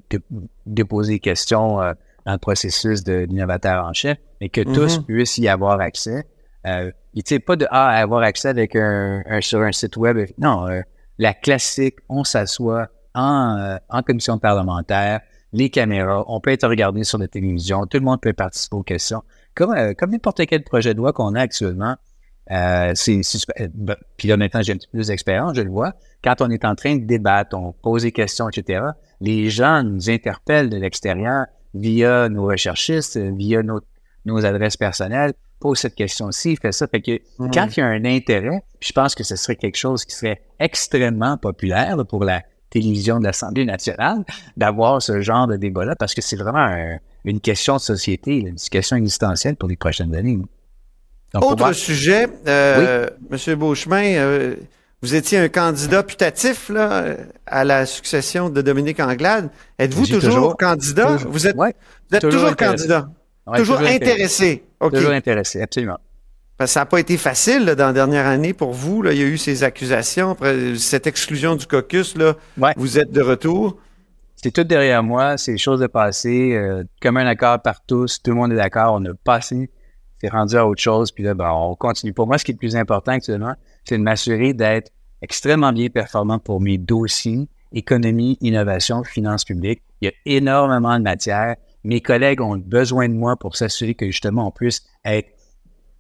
déposé 0.66 1.14
des 1.14 1.20
questions 1.20 1.82
euh, 1.82 1.94
dans 2.26 2.34
le 2.34 2.38
processus 2.38 3.04
de 3.04 3.26
l'innovateur 3.30 3.86
en 3.86 3.94
chef, 3.94 4.18
mais 4.42 4.50
que 4.50 4.62
tous 4.62 5.00
mm-hmm. 5.00 5.06
puissent 5.06 5.38
y 5.38 5.48
avoir 5.48 5.80
accès. 5.80 6.28
Euh, 6.68 6.92
et 7.16 7.40
pas 7.40 7.56
de 7.56 7.68
ah, 7.72 7.90
avoir 7.90 8.22
accès 8.24 8.50
avec 8.50 8.76
un, 8.76 9.24
sur 9.42 9.62
un 9.62 9.72
site 9.72 9.98
web. 9.98 10.18
Non, 10.38 10.68
euh, 10.68 10.82
la 11.18 11.34
classique, 11.34 11.96
on 12.08 12.24
s'assoit, 12.24 12.90
euh, 13.18 13.78
en, 13.90 14.04
commission 14.04 14.38
parlementaire, 14.38 15.22
les 15.54 15.70
caméras, 15.70 16.24
on 16.28 16.40
peut 16.40 16.52
être 16.52 16.68
regardé 16.68 17.04
sur 17.04 17.18
la 17.18 17.28
télévision, 17.28 17.86
tout 17.86 17.98
le 17.98 18.04
monde 18.04 18.22
peut 18.22 18.34
participer 18.34 18.76
aux 18.76 18.84
questions. 18.84 19.24
Comme, 19.56 19.72
euh, 19.72 19.94
comme 19.94 20.12
n'importe 20.12 20.46
quel 20.46 20.64
projet 20.64 20.94
de 20.94 21.00
loi 21.00 21.14
qu'on 21.14 21.36
a 21.36 21.42
actuellement, 21.42 21.96
euh, 22.52 22.92
c'est, 22.96 23.22
ben, 23.74 23.96
puis 24.18 24.32
honnêtement, 24.32 24.62
j'ai 24.62 24.74
un 24.74 24.78
petit 24.78 24.88
peu 24.88 24.98
plus 24.98 25.08
d'expérience, 25.08 25.56
je 25.56 25.62
le 25.62 25.70
vois. 25.70 25.94
Quand 26.24 26.42
on 26.42 26.50
est 26.50 26.66
en 26.66 26.76
train 26.76 26.96
de 26.96 27.06
débattre, 27.06 27.56
on 27.58 27.74
pose 27.74 28.04
des 28.04 28.12
questions, 28.12 28.50
etc., 28.50 28.84
les 29.22 29.50
gens 29.50 29.84
nous 29.84 30.10
interpellent 30.10 30.70
de 30.70 30.78
l'extérieur 30.78 31.46
via 31.74 32.30
nos 32.30 32.46
recherchistes, 32.46 33.18
via 33.18 33.62
nos, 33.62 33.82
nos 34.26 34.46
adresses 34.46 34.78
personnelles, 34.78 35.34
pose 35.60 35.80
cette 35.80 35.96
question-ci, 35.96 36.56
fait 36.56 36.72
ça. 36.72 36.88
Fait 36.88 37.02
que 37.02 37.12
mm-hmm. 37.12 37.54
quand 37.54 37.78
il 37.78 37.80
y 37.80 37.84
a 37.84 37.88
un 37.88 38.06
intérêt, 38.06 38.64
je 38.80 38.92
pense 38.94 39.14
que 39.14 39.24
ce 39.24 39.36
serait 39.36 39.56
quelque 39.56 39.78
chose 39.78 40.06
qui 40.06 40.16
serait 40.16 40.42
extrêmement 40.60 41.38
populaire 41.38 41.98
pour 42.08 42.24
la 42.24 42.42
télévision 42.70 43.20
de 43.20 43.26
l'Assemblée 43.26 43.66
nationale 43.66 44.24
d'avoir 44.58 45.02
ce 45.02 45.22
genre 45.22 45.48
de 45.48 45.56
débat-là 45.56 45.96
parce 45.96 46.14
que 46.14 46.22
c'est 46.22 46.36
vraiment 46.36 46.98
une 47.26 47.40
question 47.40 47.76
de 47.76 47.82
société, 47.82 48.38
une 48.38 48.56
question 48.56 48.98
existentielle 48.98 49.56
pour 49.56 49.70
les 49.70 49.76
prochaines 49.76 50.16
années. 50.16 50.40
Autre 51.36 51.74
sujet, 51.74 52.28
euh, 52.48 53.08
Monsieur 53.30 53.56
Beauchemin, 53.56 54.16
euh, 54.16 54.56
vous 55.02 55.16
étiez 55.16 55.38
un 55.38 55.48
candidat 55.48 56.02
putatif 56.04 56.70
là, 56.70 57.16
à 57.46 57.64
la 57.64 57.86
succession 57.86 58.50
de 58.50 58.62
Dominique 58.62 59.00
Anglade. 59.00 59.50
Êtes-vous 59.78 60.08
toujours, 60.08 60.58
candidat? 60.58 61.18
Vous 61.28 61.48
êtes, 61.48 61.56
toujours, 61.56 62.32
toujours 62.32 62.56
candidat. 62.56 63.10
toujours, 63.56 63.80
intéressé. 63.80 64.64
Toujours 64.82 65.12
intéressé, 65.12 65.62
absolument. 65.62 66.00
Parce 66.60 66.72
que 66.72 66.74
ça 66.74 66.82
n'a 66.82 66.86
pas 66.88 67.00
été 67.00 67.16
facile 67.16 67.66
dans 67.66 67.88
la 67.88 67.94
dernière 67.94 68.28
année 68.28 68.54
pour 68.54 68.74
vous. 68.74 69.02
Là. 69.02 69.14
Il 69.14 69.20
y 69.20 69.24
a 69.24 69.28
eu 69.28 69.38
ces 69.38 69.64
accusations, 69.64 70.32
après 70.32 70.76
cette 70.76 71.08
exclusion 71.08 71.56
du 71.56 71.66
caucus. 71.66 72.18
Là, 72.18 72.36
Vous 72.76 73.00
êtes 73.00 73.14
de 73.14 73.22
retour. 73.22 73.78
C'est 74.36 74.52
tout 74.52 74.66
derrière 74.66 75.02
moi, 75.02 75.38
c'est 75.38 75.58
choses 75.58 75.80
de 75.80 75.88
passé, 75.88 76.54
euh, 76.56 76.84
comme 77.02 77.16
un 77.16 77.26
accord 77.26 77.62
par 77.62 77.82
tous, 77.86 78.22
tout 78.22 78.32
le 78.32 78.38
monde 78.38 78.52
est 78.52 78.58
d'accord, 78.58 78.98
on 79.00 79.06
a 79.06 79.14
passé, 79.14 79.70
c'est 80.22 80.30
rendu 80.30 80.56
à 80.56 80.66
autre 80.66 80.82
chose, 80.82 81.12
puis 81.12 81.26
là, 81.26 81.34
ben, 81.34 81.52
on 81.52 81.76
continue. 81.76 82.14
Pour 82.14 82.26
moi, 82.26 82.38
ce 82.38 82.46
qui 82.46 82.52
est 82.52 82.56
le 82.56 82.60
plus 82.60 82.78
important 82.78 83.12
actuellement, 83.12 83.54
c'est 83.84 83.98
de 83.98 84.04
m'assurer 84.04 84.54
d'être 84.54 84.92
extrêmement 85.22 85.74
bien 85.74 85.90
performant 85.90 86.40
pour 86.40 86.62
mes 86.62 86.78
dossiers, 86.78 87.50
économie, 87.74 88.38
innovation, 88.40 89.04
finances 89.04 89.44
publiques. 89.44 89.82
Il 90.02 90.06
y 90.06 90.10
a 90.10 90.38
énormément 90.38 90.98
de 90.98 91.04
matière. 91.04 91.56
Mes 91.84 92.00
collègues 92.00 92.42
ont 92.42 92.58
besoin 92.58 93.10
de 93.10 93.14
moi 93.14 93.36
pour 93.36 93.58
s'assurer 93.58 93.94
que 93.94 94.06
justement 94.06 94.48
on 94.48 94.52
puisse 94.52 94.84
être 95.04 95.30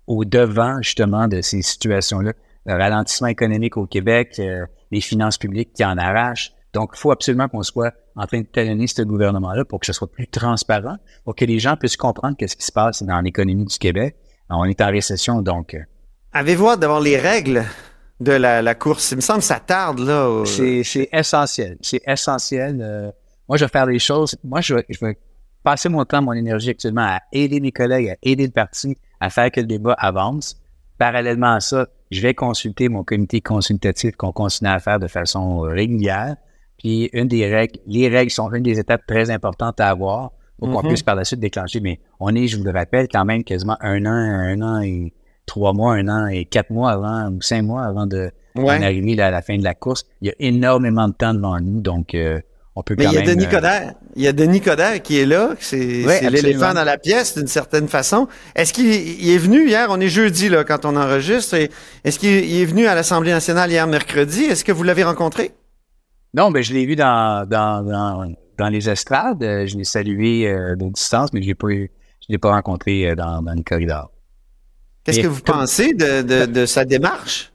au 0.09 0.25
devant 0.25 0.81
justement 0.81 1.27
de 1.27 1.39
ces 1.41 1.61
situations-là. 1.61 2.33
Le 2.65 2.73
ralentissement 2.73 3.27
économique 3.27 3.77
au 3.77 3.85
Québec, 3.85 4.35
euh, 4.39 4.65
les 4.91 5.01
finances 5.01 5.37
publiques 5.37 5.71
qui 5.73 5.85
en 5.85 5.97
arrachent. 5.97 6.51
Donc, 6.73 6.91
il 6.95 6.99
faut 6.99 7.11
absolument 7.11 7.47
qu'on 7.47 7.63
soit 7.63 7.93
en 8.15 8.25
train 8.25 8.41
de 8.41 8.47
talonner 8.47 8.87
ce 8.87 9.03
gouvernement-là 9.03 9.65
pour 9.65 9.79
que 9.79 9.85
ce 9.85 9.93
soit 9.93 10.11
plus 10.11 10.27
transparent, 10.27 10.97
pour 11.23 11.35
que 11.35 11.45
les 11.45 11.59
gens 11.59 11.77
puissent 11.77 11.95
comprendre 11.95 12.35
qu'est-ce 12.37 12.55
qui 12.55 12.65
se 12.65 12.71
passe 12.71 13.01
dans 13.03 13.21
l'économie 13.21 13.65
du 13.65 13.77
Québec. 13.77 14.15
on 14.49 14.65
est 14.65 14.81
en 14.81 14.87
récession, 14.87 15.41
donc. 15.41 15.75
Euh, 15.75 15.79
Avez-vous 16.33 16.69
hâte 16.69 16.79
d'avoir 16.79 17.01
les 17.01 17.17
règles 17.17 17.63
de 18.19 18.31
la, 18.31 18.75
course? 18.75 19.11
Il 19.11 19.17
me 19.17 19.21
semble 19.21 19.39
que 19.39 19.45
ça 19.45 19.59
tarde, 19.59 19.99
là. 19.99 20.43
C'est 20.45 21.09
essentiel. 21.11 21.77
C'est 21.81 22.01
essentiel. 22.07 22.79
Euh, 22.81 23.11
moi, 23.47 23.57
je 23.57 23.65
vais 23.65 23.69
faire 23.69 23.87
des 23.87 23.99
choses. 23.99 24.35
Moi, 24.43 24.61
je 24.61 24.75
vais, 24.75 24.85
je 24.89 25.05
vais 25.05 25.17
passer 25.63 25.89
mon 25.89 26.03
temps, 26.05 26.21
mon 26.21 26.33
énergie 26.33 26.71
actuellement 26.71 27.05
à 27.05 27.19
aider 27.31 27.59
mes 27.59 27.71
collègues, 27.71 28.09
à 28.09 28.15
aider 28.21 28.45
le 28.45 28.51
parti, 28.51 28.97
à 29.19 29.29
faire 29.29 29.51
que 29.51 29.61
le 29.61 29.67
débat 29.67 29.93
avance. 29.93 30.61
Parallèlement 30.97 31.53
à 31.53 31.59
ça, 31.59 31.87
je 32.11 32.21
vais 32.21 32.33
consulter 32.33 32.89
mon 32.89 33.03
comité 33.03 33.41
consultatif 33.41 34.15
qu'on 34.15 34.31
continue 34.31 34.69
à 34.69 34.79
faire 34.79 34.99
de 34.99 35.07
façon 35.07 35.59
régulière. 35.59 36.35
Puis 36.77 37.09
une 37.13 37.27
des 37.27 37.47
règles, 37.53 37.79
les 37.87 38.07
règles 38.07 38.31
sont 38.31 38.51
une 38.53 38.63
des 38.63 38.79
étapes 38.79 39.05
très 39.05 39.29
importantes 39.29 39.79
à 39.79 39.89
avoir 39.89 40.31
pour 40.57 40.69
qu'on 40.71 40.81
mhm. 40.81 40.89
puisse 40.89 41.03
par 41.03 41.15
la 41.15 41.23
suite 41.23 41.39
déclencher. 41.39 41.79
Mais 41.79 41.99
on 42.19 42.35
est, 42.35 42.47
je 42.47 42.57
vous 42.57 42.63
le 42.63 42.71
rappelle, 42.71 43.07
quand 43.07 43.25
même 43.25 43.43
quasiment 43.43 43.77
un 43.81 44.05
an, 44.05 44.09
un 44.09 44.61
an 44.61 44.81
et 44.81 45.13
trois 45.45 45.73
mois, 45.73 45.93
un 45.93 46.07
an 46.07 46.27
et 46.27 46.45
quatre 46.45 46.69
mois 46.69 46.91
avant 46.91 47.31
ou 47.31 47.41
cinq 47.41 47.63
mois 47.63 47.83
avant 47.83 48.05
de 48.05 48.31
arriver 48.55 49.21
à 49.21 49.31
la 49.31 49.41
fin 49.41 49.57
de 49.57 49.63
la 49.63 49.73
course. 49.73 50.05
Il 50.21 50.27
y 50.27 50.31
a 50.31 50.35
énormément 50.39 51.07
de 51.07 51.13
temps 51.13 51.33
devant 51.33 51.59
nous, 51.59 51.81
donc 51.81 52.13
euh, 52.13 52.39
on 52.79 52.83
peut 52.83 52.95
Mais 52.97 53.05
quand 53.05 53.11
il 53.11 53.15
y 53.15 53.17
a 53.17 53.21
Denis 53.21 53.45
euh, 53.45 53.49
Coderre. 53.49 53.93
Il 54.15 54.23
y 54.23 54.27
a 54.27 54.33
Denis 54.33 54.61
Coderre 54.61 55.01
qui 55.01 55.19
est 55.19 55.25
là. 55.25 55.55
C'est 55.59 56.29
l'éléphant 56.29 56.73
dans 56.73 56.83
la 56.83 56.97
pièce 56.97 57.37
d'une 57.37 57.47
certaine 57.47 57.87
façon. 57.87 58.27
Est-ce 58.55 58.73
qu'il 58.73 59.29
est 59.29 59.37
venu 59.37 59.67
hier? 59.67 59.87
On 59.89 59.99
est 59.99 60.09
jeudi 60.09 60.49
là 60.49 60.63
quand 60.63 60.85
on 60.85 60.95
enregistre. 60.95 61.55
Est-ce 62.03 62.19
qu'il 62.19 62.29
est 62.29 62.65
venu 62.65 62.87
à 62.87 62.95
l'Assemblée 62.95 63.31
nationale 63.31 63.69
hier 63.69 63.85
mercredi? 63.87 64.43
Est-ce 64.45 64.63
que 64.63 64.71
vous 64.71 64.83
l'avez 64.83 65.03
rencontré? 65.03 65.51
Non, 66.33 66.51
mais 66.51 66.63
je 66.63 66.73
l'ai 66.73 66.85
vu 66.85 66.95
dans, 66.95 67.47
dans, 67.47 67.83
dans, 68.57 68.69
les 68.69 68.89
estrades. 68.89 69.43
Euh, 69.43 69.65
je 69.65 69.77
l'ai 69.77 69.83
salué 69.83 70.47
euh, 70.47 70.75
de 70.75 70.89
distance, 70.89 71.33
mais 71.33 71.41
je 71.41 71.49
ne 71.49 71.87
l'ai 72.29 72.37
pas 72.37 72.51
rencontré 72.51 73.09
euh, 73.09 73.15
dans, 73.15 73.41
dans 73.41 73.53
le 73.53 73.63
corridor. 73.63 74.11
Qu'est-ce 75.03 75.21
que 75.21 75.27
vous 75.27 75.41
pensez 75.41 75.93
de, 75.93 76.45
de, 76.45 76.65
sa 76.65 76.85
démarche? 76.85 77.48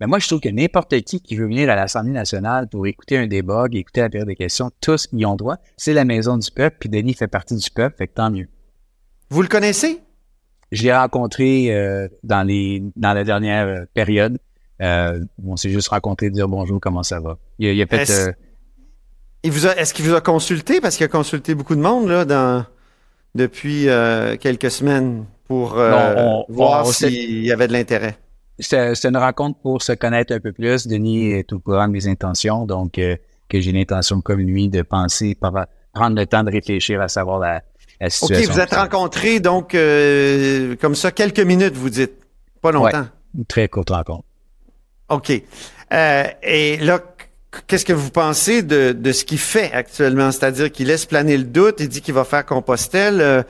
Ben 0.00 0.06
moi, 0.06 0.18
je 0.18 0.26
trouve 0.26 0.40
que 0.40 0.48
n'importe 0.48 0.98
qui 1.02 1.20
qui 1.20 1.36
veut 1.36 1.46
venir 1.46 1.70
à 1.70 1.76
l'Assemblée 1.76 2.12
nationale 2.12 2.68
pour 2.68 2.86
écouter 2.86 3.18
un 3.18 3.26
débat, 3.26 3.66
écouter 3.70 4.00
la 4.00 4.08
période 4.08 4.28
de 4.28 4.34
questions, 4.34 4.70
tous 4.80 5.08
y 5.12 5.26
ont 5.26 5.36
droit. 5.36 5.56
C'est 5.76 5.92
la 5.92 6.04
maison 6.04 6.38
du 6.38 6.50
peuple, 6.50 6.76
puis 6.80 6.88
Denis 6.88 7.14
fait 7.14 7.28
partie 7.28 7.54
du 7.54 7.70
peuple, 7.70 7.96
fait 7.98 8.08
que 8.08 8.14
tant 8.14 8.30
mieux. 8.30 8.48
Vous 9.28 9.42
le 9.42 9.48
connaissez? 9.48 10.00
Je 10.72 10.84
l'ai 10.84 10.96
rencontré 10.96 12.08
dans, 12.22 12.42
les, 12.42 12.82
dans 12.96 13.12
la 13.12 13.24
dernière 13.24 13.86
période. 13.92 14.38
Euh, 14.80 15.20
on 15.44 15.56
s'est 15.56 15.70
juste 15.70 15.88
rencontré, 15.88 16.30
dire 16.30 16.48
bonjour, 16.48 16.80
comment 16.80 17.02
ça 17.02 17.20
va. 17.20 17.38
Il, 17.58 17.68
il 17.68 17.82
a 17.82 17.86
fait. 17.86 18.02
Est-ce, 18.02 18.28
euh, 18.28 19.92
qu'il 19.94 20.04
vous 20.06 20.14
a 20.14 20.20
consulté? 20.20 20.80
Parce 20.80 20.96
qu'il 20.96 21.04
a 21.04 21.08
consulté 21.08 21.54
beaucoup 21.54 21.74
de 21.74 21.80
monde 21.80 22.08
là 22.08 22.24
dans 22.24 22.64
depuis 23.34 23.88
euh, 23.88 24.36
quelques 24.36 24.70
semaines 24.70 25.26
pour 25.46 25.74
voir 26.48 26.86
s'il 26.86 27.44
y 27.44 27.52
avait 27.52 27.68
de 27.68 27.72
l'intérêt. 27.72 28.16
C'est, 28.60 29.04
une 29.04 29.16
rencontre 29.16 29.58
pour 29.60 29.82
se 29.82 29.92
connaître 29.92 30.32
un 30.34 30.40
peu 30.40 30.52
plus. 30.52 30.86
Denis 30.86 31.32
est 31.32 31.52
au 31.52 31.58
courant 31.58 31.88
de 31.88 31.92
mes 31.92 32.06
intentions, 32.06 32.66
donc 32.66 32.92
que 32.92 33.60
j'ai 33.60 33.72
l'intention 33.72 34.20
comme 34.20 34.40
lui 34.40 34.68
de 34.68 34.82
penser, 34.82 35.36
prendre 35.92 36.16
le 36.16 36.26
temps 36.26 36.44
de 36.44 36.50
réfléchir 36.50 37.00
à 37.00 37.08
savoir 37.08 37.38
la, 37.40 37.62
situation. 38.08 38.48
OK, 38.48 38.54
vous 38.54 38.60
êtes 38.60 38.74
rencontrés 38.74 39.40
donc 39.40 39.76
comme 40.80 40.94
ça 40.94 41.10
quelques 41.10 41.40
minutes, 41.40 41.74
vous 41.74 41.90
dites, 41.90 42.12
pas 42.60 42.72
longtemps. 42.72 43.06
une 43.36 43.44
très 43.46 43.68
courte 43.68 43.90
rencontre. 43.90 44.24
OK. 45.10 45.32
Euh, 45.92 46.24
et 46.42 46.76
là, 46.78 47.00
qu'est-ce 47.66 47.84
que 47.84 47.92
vous 47.92 48.10
pensez 48.10 48.62
de, 48.62 48.92
de 48.92 49.12
ce 49.12 49.24
qu'il 49.24 49.38
fait 49.38 49.72
actuellement? 49.72 50.30
C'est-à-dire 50.30 50.70
qu'il 50.70 50.86
laisse 50.86 51.04
planer 51.04 51.36
le 51.36 51.44
doute, 51.44 51.76
il 51.80 51.88
dit 51.88 52.00
qu'il 52.00 52.14
va 52.14 52.24
faire 52.24 52.46
Compostelle. 52.46 53.20
Euh, 53.20 53.42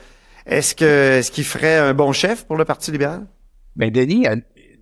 est-ce 0.45 0.73
que 0.73 1.19
est-ce 1.19 1.31
qu'il 1.31 1.45
ferait 1.45 1.77
un 1.77 1.93
bon 1.93 2.11
chef 2.11 2.45
pour 2.45 2.57
le 2.57 2.65
Parti 2.65 2.91
libéral? 2.91 3.25
Bien, 3.75 3.91
Denis 3.91 4.27
a, 4.27 4.35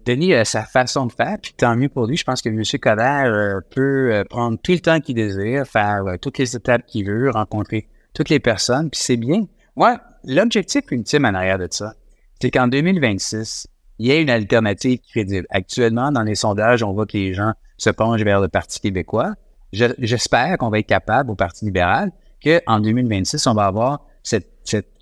Denis 0.10 0.34
a 0.34 0.44
sa 0.44 0.64
façon 0.64 1.06
de 1.06 1.12
faire, 1.12 1.38
puis 1.42 1.54
tant 1.56 1.76
mieux 1.76 1.90
pour 1.90 2.08
lui. 2.08 2.18
Je 2.18 2.24
pense 2.24 2.42
que 2.42 2.50
M. 2.50 2.64
Coder 2.82 3.24
euh, 3.26 3.62
peut 3.70 4.24
prendre 4.30 4.58
tout 4.62 4.72
le 4.72 4.80
temps 4.80 5.00
qu'il 5.00 5.16
désire, 5.16 5.68
faire 5.68 6.04
toutes 6.20 6.40
les 6.40 6.56
étapes 6.56 6.86
qu'il 6.88 7.06
veut, 7.06 7.30
rencontrer 7.30 7.88
toutes 8.14 8.30
les 8.30 8.40
personnes, 8.40 8.90
puis 8.90 9.00
c'est 9.00 9.18
bien. 9.18 9.46
Moi, 9.76 10.00
l'objectif 10.24 10.84
ultime 10.92 11.26
en 11.26 11.34
arrière 11.34 11.60
de 11.60 11.68
ça, 11.70 11.94
c'est 12.42 12.50
qu'en 12.50 12.68
2026, 12.68 13.68
il 14.00 14.08
y 14.08 14.12
a 14.12 14.20
une 14.20 14.30
alternative 14.30 15.00
crédible. 15.12 15.46
Actuellement, 15.50 16.12
dans 16.12 16.24
les 16.24 16.36
sondages, 16.36 16.84
on 16.84 16.94
voit 16.94 17.06
que 17.06 17.18
les 17.18 17.34
gens 17.34 17.54
se 17.78 17.90
penchent 17.90 18.24
vers 18.24 18.40
le 18.40 18.48
Parti 18.48 18.80
québécois. 18.80 19.36
J'espère 19.72 20.58
qu'on 20.58 20.70
va 20.70 20.80
être 20.80 20.88
capable 20.88 21.30
au 21.32 21.36
Parti 21.36 21.66
libéral 21.66 22.12
qu'en 22.44 22.80
2026, 22.80 23.46
on 23.46 23.54
va 23.54 23.66
avoir 23.66 24.06
cette, 24.24 24.48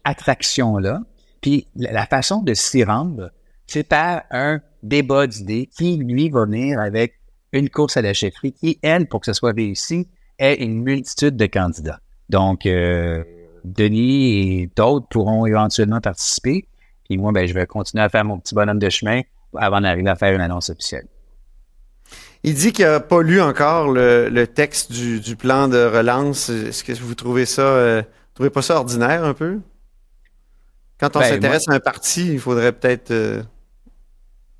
attraction-là. 0.04 1.02
Puis 1.42 1.68
la 1.76 2.06
façon 2.06 2.42
de 2.42 2.54
s'y 2.54 2.84
rendre, 2.84 3.30
c'est 3.68 3.84
par 3.84 4.24
un 4.32 4.62
débat 4.88 5.28
d'idées 5.28 5.70
qui, 5.78 5.98
lui, 5.98 6.30
va 6.30 6.46
venir 6.46 6.80
avec 6.80 7.14
une 7.54 7.70
course 7.70 7.98
à 7.98 8.02
la 8.02 8.14
chefferie 8.14 8.54
qui, 8.54 8.80
elle, 8.82 9.08
pour 9.08 9.22
que 9.22 9.26
ce 9.26 9.34
soit 9.34 9.54
réussi, 9.54 10.08
est 10.40 10.56
une 10.56 10.82
multitude 10.84 11.36
de 11.36 11.46
candidats. 11.46 12.00
Donc, 12.30 12.66
euh, 12.66 13.24
Denis 13.64 14.62
et 14.62 14.72
d'autres 14.76 15.08
pourront 15.08 15.46
éventuellement 15.46 16.02
participer. 16.02 16.68
Puis 17.06 17.18
moi, 17.18 17.32
ben, 17.32 17.48
je 17.48 17.54
vais 17.54 17.66
continuer 17.66 18.04
à 18.04 18.10
faire 18.10 18.26
mon 18.26 18.40
petit 18.40 18.54
bonhomme 18.54 18.80
de 18.80 18.90
chemin 18.90 19.22
avant 19.56 19.82
d'arriver 19.82 20.10
à 20.10 20.16
faire 20.16 20.34
une 20.34 20.42
annonce 20.42 20.70
officielle. 20.70 21.08
Il 22.44 22.54
dit 22.54 22.72
qu'il 22.72 22.86
n'a 22.86 23.00
pas 23.00 23.22
lu 23.22 23.42
encore 23.42 23.92
le, 23.92 24.46
texte 24.46 24.92
du, 24.92 25.36
plan 25.36 25.68
de 25.68 25.84
relance. 25.84 26.50
Est-ce 26.50 26.84
que 26.84 26.94
vous 26.94 27.16
trouvez 27.16 27.46
ça, 27.46 27.62
euh, 27.62 28.04
trouvez 28.36 28.50
pas 28.50 28.62
ça 28.62 28.76
ordinaire 28.76 29.24
un 29.24 29.34
peu? 29.34 29.60
Quand 31.00 31.16
on 31.16 31.20
ben, 31.20 31.30
s'intéresse 31.30 31.68
à 31.68 31.74
un 31.74 31.80
parti, 31.80 32.34
il 32.34 32.40
faudrait 32.40 32.72
peut-être. 32.72 33.12
Euh, 33.12 33.44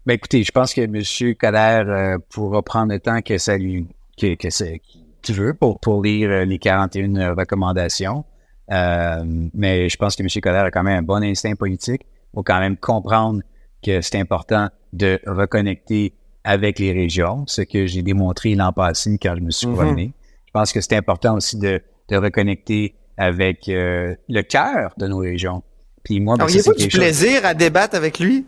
ben 0.08 0.14
écoutez, 0.14 0.44
je 0.44 0.52
pense 0.52 0.74
que 0.74 0.82
M. 0.82 1.36
Kader 1.36 1.90
euh, 1.90 2.18
pourra 2.30 2.64
prendre 2.64 2.92
le 2.92 3.00
temps 3.00 3.22
que 3.22 3.38
ça 3.38 3.58
lui 3.58 3.88
que, 4.20 4.34
qu'il 4.34 5.36
veut 5.36 5.54
pour, 5.54 5.80
pour 5.80 6.02
lire 6.02 6.46
les 6.46 6.58
41 6.58 7.36
recommandations. 7.36 8.26
mais 8.70 9.90
je 9.90 9.96
pense 9.98 10.16
que 10.16 10.24
M. 10.24 10.30
Kader 10.30 10.68
a 10.68 10.72
quand 10.72 10.84
même 10.84 11.00
un 11.00 11.04
bon 11.04 11.24
instinct 11.24 11.56
politique 11.56 12.06
faut 12.38 12.44
quand 12.44 12.60
même 12.60 12.78
comprendre 12.78 13.42
que 13.84 14.02
c'est 14.02 14.20
important 14.20 14.70
de 14.94 15.20
reconnecter 15.26 16.14
avec 16.44 16.78
les 16.78 16.92
régions, 16.92 17.46
ce 17.48 17.64
que 17.64 17.88
j'ai 17.88 18.04
démontré 18.04 18.54
l'an 18.54 18.72
passé 18.72 19.18
quand 19.22 19.36
je 19.36 19.42
me 19.42 19.50
suis 19.50 19.68
mhm. 19.68 19.76
promené. 19.76 20.14
Je 20.46 20.52
pense 20.52 20.72
que 20.72 20.80
c'est 20.82 20.96
important 20.96 21.36
aussi 21.36 21.58
de, 21.58 21.82
de 22.10 22.16
reconnecter 22.16 22.96
avec 23.18 23.68
euh, 23.70 24.16
le 24.30 24.42
cœur 24.44 24.94
de 24.98 25.08
nos 25.08 25.18
régions. 25.18 25.64
Puis 26.04 26.20
moi, 26.20 26.38
ben, 26.38 26.46
il 26.48 26.76
du 26.78 26.88
plaisir 26.88 27.44
à 27.44 27.56
débattre 27.56 27.96
avec 27.96 28.20
lui? 28.20 28.46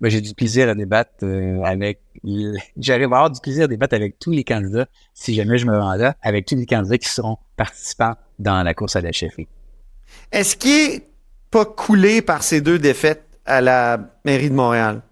Ben, 0.00 0.10
j'ai 0.10 0.22
du 0.22 0.34
plaisir 0.34 0.68
à 0.68 0.74
débattre 0.74 1.24
euh, 1.24 1.62
avec. 1.62 2.00
J'arrive 2.78 3.12
à 3.12 3.16
avoir 3.16 3.30
du 3.30 3.40
plaisir 3.40 3.64
à 3.64 3.66
débattre 3.66 3.94
avec 3.94 4.18
tous 4.18 4.30
les 4.30 4.44
candidats, 4.44 4.86
si 5.12 5.34
jamais 5.34 5.58
je 5.58 5.66
me 5.66 5.78
rends 5.78 5.94
là, 5.94 6.16
avec 6.22 6.46
tous 6.46 6.56
les 6.56 6.66
candidats 6.66 6.96
qui 6.96 7.08
seront 7.08 7.36
participants 7.56 8.14
dans 8.38 8.62
la 8.62 8.72
course 8.72 8.96
à 8.96 9.02
la 9.02 9.12
chefferie. 9.12 9.48
Est-ce 10.32 10.56
qu'il 10.56 10.70
est 10.70 11.06
pas 11.50 11.66
coulé 11.66 12.22
par 12.22 12.42
ces 12.42 12.60
deux 12.60 12.78
défaites 12.78 13.24
à 13.44 13.60
la 13.60 13.98
mairie 14.24 14.48
de 14.48 14.54
Montréal? 14.54 15.02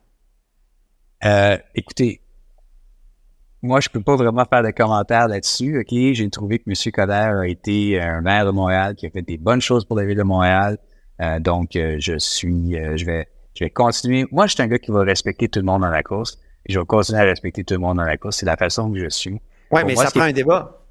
Euh, 1.24 1.58
écoutez, 1.74 2.22
moi, 3.60 3.80
je 3.80 3.88
peux 3.88 4.00
pas 4.00 4.16
vraiment 4.16 4.44
faire 4.44 4.62
de 4.62 4.70
commentaires 4.70 5.28
là-dessus. 5.28 5.80
OK, 5.80 5.88
j'ai 5.90 6.30
trouvé 6.30 6.60
que 6.60 6.64
M. 6.68 6.92
Coder 6.92 7.12
a 7.12 7.46
été 7.46 8.00
un 8.00 8.20
maire 8.22 8.46
de 8.46 8.52
Montréal 8.52 8.94
qui 8.94 9.06
a 9.06 9.10
fait 9.10 9.22
des 9.22 9.36
bonnes 9.36 9.60
choses 9.60 9.84
pour 9.84 9.96
la 9.96 10.04
ville 10.04 10.16
de 10.16 10.22
Montréal. 10.22 10.78
Euh, 11.20 11.40
donc, 11.40 11.74
euh, 11.74 11.96
je 11.98 12.16
suis, 12.18 12.74
je 12.96 13.04
vais, 13.04 13.28
je 13.58 13.64
vais 13.64 13.70
continuer. 13.70 14.24
Moi, 14.30 14.46
je 14.46 14.54
suis 14.54 14.62
un 14.62 14.68
gars 14.68 14.78
qui 14.78 14.92
va 14.92 15.00
respecter 15.02 15.48
tout 15.48 15.58
le 15.58 15.64
monde 15.64 15.82
dans 15.82 15.90
la 15.90 16.04
course. 16.04 16.38
Et 16.64 16.72
je 16.72 16.78
vais 16.78 16.86
continuer 16.86 17.20
à 17.20 17.24
respecter 17.24 17.64
tout 17.64 17.74
le 17.74 17.80
monde 17.80 17.96
dans 17.96 18.04
la 18.04 18.16
course. 18.16 18.36
C'est 18.36 18.46
la 18.46 18.56
façon 18.56 18.92
que 18.92 19.00
je 19.00 19.08
suis. 19.08 19.40
Oui, 19.72 19.80
mais 19.84 19.96
ça 19.96 20.12
prend 20.12 20.22
un 20.22 20.32
débat. 20.32 20.84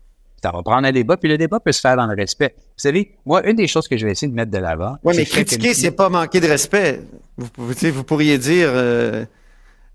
Ça 0.44 0.52
va 0.52 0.62
prendre 0.62 0.86
un 0.86 0.92
débat, 0.92 1.18
puis 1.18 1.30
le 1.30 1.38
débat 1.38 1.60
peut 1.62 1.72
se 1.72 1.80
faire 1.80 1.96
dans 1.96 2.06
le 2.06 2.16
respect. 2.16 2.54
Vous 2.58 2.74
savez, 2.76 3.16
moi, 3.26 3.48
une 3.48 3.56
des 3.56 3.68
choses 3.68 3.88
que 3.88 3.98
je 3.98 4.06
vais 4.06 4.12
essayer 4.12 4.30
de 4.30 4.36
mettre 4.36 4.52
de 4.52 4.58
l'avant. 4.58 4.98
Oui, 5.04 5.16
mais 5.18 5.26
critiquer, 5.26 5.74
c'est 5.74 5.92
pas 5.92 6.10
manquer 6.10 6.42
de 6.42 6.48
respect. 6.48 7.00
Vous, 7.38 7.50
vous 7.58 8.04
pourriez 8.04 8.38
dire 8.38 8.70
euh, 8.70 9.26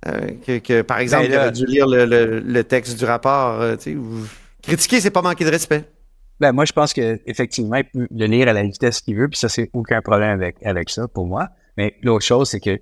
euh, 0.08 0.30
que, 0.44 0.58
que, 0.58 0.82
par 0.82 0.98
exemple, 0.98 1.28
ben 1.28 1.32
il 1.32 1.36
aurait 1.36 1.52
dû 1.52 1.66
lire 1.66 1.86
le, 1.86 2.06
le, 2.06 2.40
le, 2.40 2.64
texte 2.64 2.98
du 2.98 3.04
rapport. 3.04 3.60
Euh, 3.60 3.76
vous... 3.94 4.26
Critiquer, 4.62 5.00
c'est 5.00 5.10
pas 5.10 5.22
manquer 5.22 5.44
de 5.44 5.50
respect. 5.50 5.84
Ben, 6.40 6.52
moi, 6.52 6.64
je 6.64 6.72
pense 6.72 6.92
qu'effectivement, 6.92 7.76
il 7.76 7.84
peut 7.84 8.08
le 8.10 8.26
lire 8.26 8.48
à 8.48 8.52
la 8.52 8.64
vitesse 8.64 9.00
qu'il 9.00 9.16
veut, 9.16 9.28
puis 9.28 9.38
ça, 9.38 9.48
c'est 9.48 9.70
aucun 9.74 10.00
problème 10.00 10.30
avec, 10.30 10.56
avec 10.64 10.90
ça 10.90 11.06
pour 11.06 11.26
moi. 11.26 11.50
Mais 11.76 11.94
l'autre 12.02 12.24
chose, 12.24 12.50
c'est 12.50 12.60
que 12.60 12.80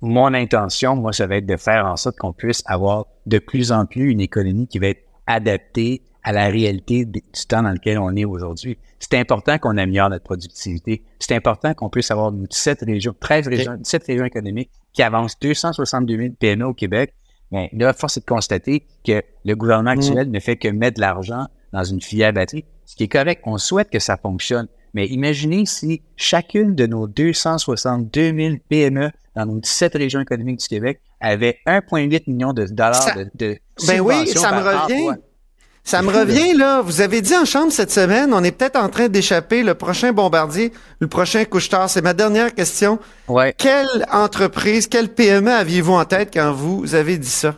mon 0.00 0.32
intention, 0.32 0.96
moi, 0.96 1.12
ça 1.12 1.26
va 1.26 1.36
être 1.36 1.46
de 1.46 1.56
faire 1.56 1.84
en 1.86 1.96
sorte 1.96 2.16
qu'on 2.16 2.32
puisse 2.32 2.62
avoir 2.66 3.06
de 3.26 3.38
plus 3.38 3.70
en 3.72 3.86
plus 3.86 4.10
une 4.10 4.20
économie 4.20 4.66
qui 4.66 4.78
va 4.78 4.88
être 4.88 5.02
adaptée 5.26 6.02
à 6.22 6.32
la 6.32 6.48
réalité 6.48 7.04
du 7.04 7.22
temps 7.48 7.62
dans 7.62 7.70
lequel 7.70 7.98
on 7.98 8.14
est 8.16 8.24
aujourd'hui. 8.24 8.78
C'est 8.98 9.14
important 9.14 9.58
qu'on 9.58 9.76
améliore 9.78 10.10
notre 10.10 10.24
productivité. 10.24 11.02
C'est 11.18 11.34
important 11.34 11.72
qu'on 11.72 11.88
puisse 11.88 12.10
avoir 12.10 12.32
17 12.32 12.82
régions, 12.86 13.14
13 13.18 13.48
régions, 13.48 13.76
17 13.76 14.04
régions 14.06 14.24
économiques 14.24 14.70
qui 14.92 15.02
avancent 15.02 15.38
262 15.40 16.16
000 16.16 16.28
PME 16.38 16.66
au 16.66 16.74
Québec. 16.74 17.14
Mais 17.50 17.70
là, 17.72 17.92
force 17.92 18.18
est 18.18 18.20
de 18.20 18.26
constater 18.26 18.86
que 19.04 19.22
le 19.44 19.54
gouvernement 19.54 19.90
actuel 19.90 20.28
mm. 20.28 20.32
ne 20.32 20.40
fait 20.40 20.56
que 20.56 20.68
mettre 20.68 20.96
de 20.96 21.00
l'argent 21.00 21.46
dans 21.72 21.84
une 21.84 22.00
filière 22.00 22.32
batterie, 22.32 22.64
ce 22.84 22.96
qui 22.96 23.04
est 23.04 23.08
correct. 23.08 23.42
On 23.44 23.58
souhaite 23.58 23.90
que 23.90 23.98
ça 23.98 24.16
fonctionne. 24.16 24.68
Mais 24.94 25.06
imaginez 25.06 25.66
si 25.66 26.02
chacune 26.16 26.74
de 26.74 26.86
nos 26.86 27.06
262 27.06 28.34
000 28.36 28.54
PME 28.68 29.10
dans 29.36 29.46
nos 29.46 29.60
17 29.60 29.94
régions 29.94 30.20
économiques 30.20 30.60
du 30.60 30.68
Québec 30.68 31.00
avait 31.20 31.58
1,8 31.66 32.22
million 32.26 32.52
de 32.52 32.66
dollars 32.66 33.16
de, 33.16 33.30
de 33.34 33.58
Ben 33.86 34.00
oui, 34.00 34.26
ça 34.26 34.52
me 34.52 34.60
revient. 34.60 35.20
Ça 35.82 36.02
me 36.02 36.10
revient, 36.10 36.52
là. 36.54 36.82
Vous 36.82 37.00
avez 37.00 37.20
dit 37.22 37.34
en 37.34 37.44
chambre 37.44 37.72
cette 37.72 37.90
semaine, 37.90 38.34
on 38.34 38.44
est 38.44 38.52
peut-être 38.52 38.76
en 38.76 38.88
train 38.90 39.08
d'échapper 39.08 39.62
le 39.62 39.74
prochain 39.74 40.12
bombardier, 40.12 40.72
le 40.98 41.08
prochain 41.08 41.44
couche-tard. 41.44 41.88
C'est 41.88 42.02
ma 42.02 42.12
dernière 42.12 42.54
question. 42.54 42.98
Ouais. 43.28 43.54
Quelle 43.56 44.06
entreprise, 44.12 44.86
quelle 44.86 45.08
PME 45.08 45.50
aviez-vous 45.50 45.94
en 45.94 46.04
tête 46.04 46.30
quand 46.32 46.52
vous 46.52 46.94
avez 46.94 47.16
dit 47.16 47.28
ça? 47.28 47.56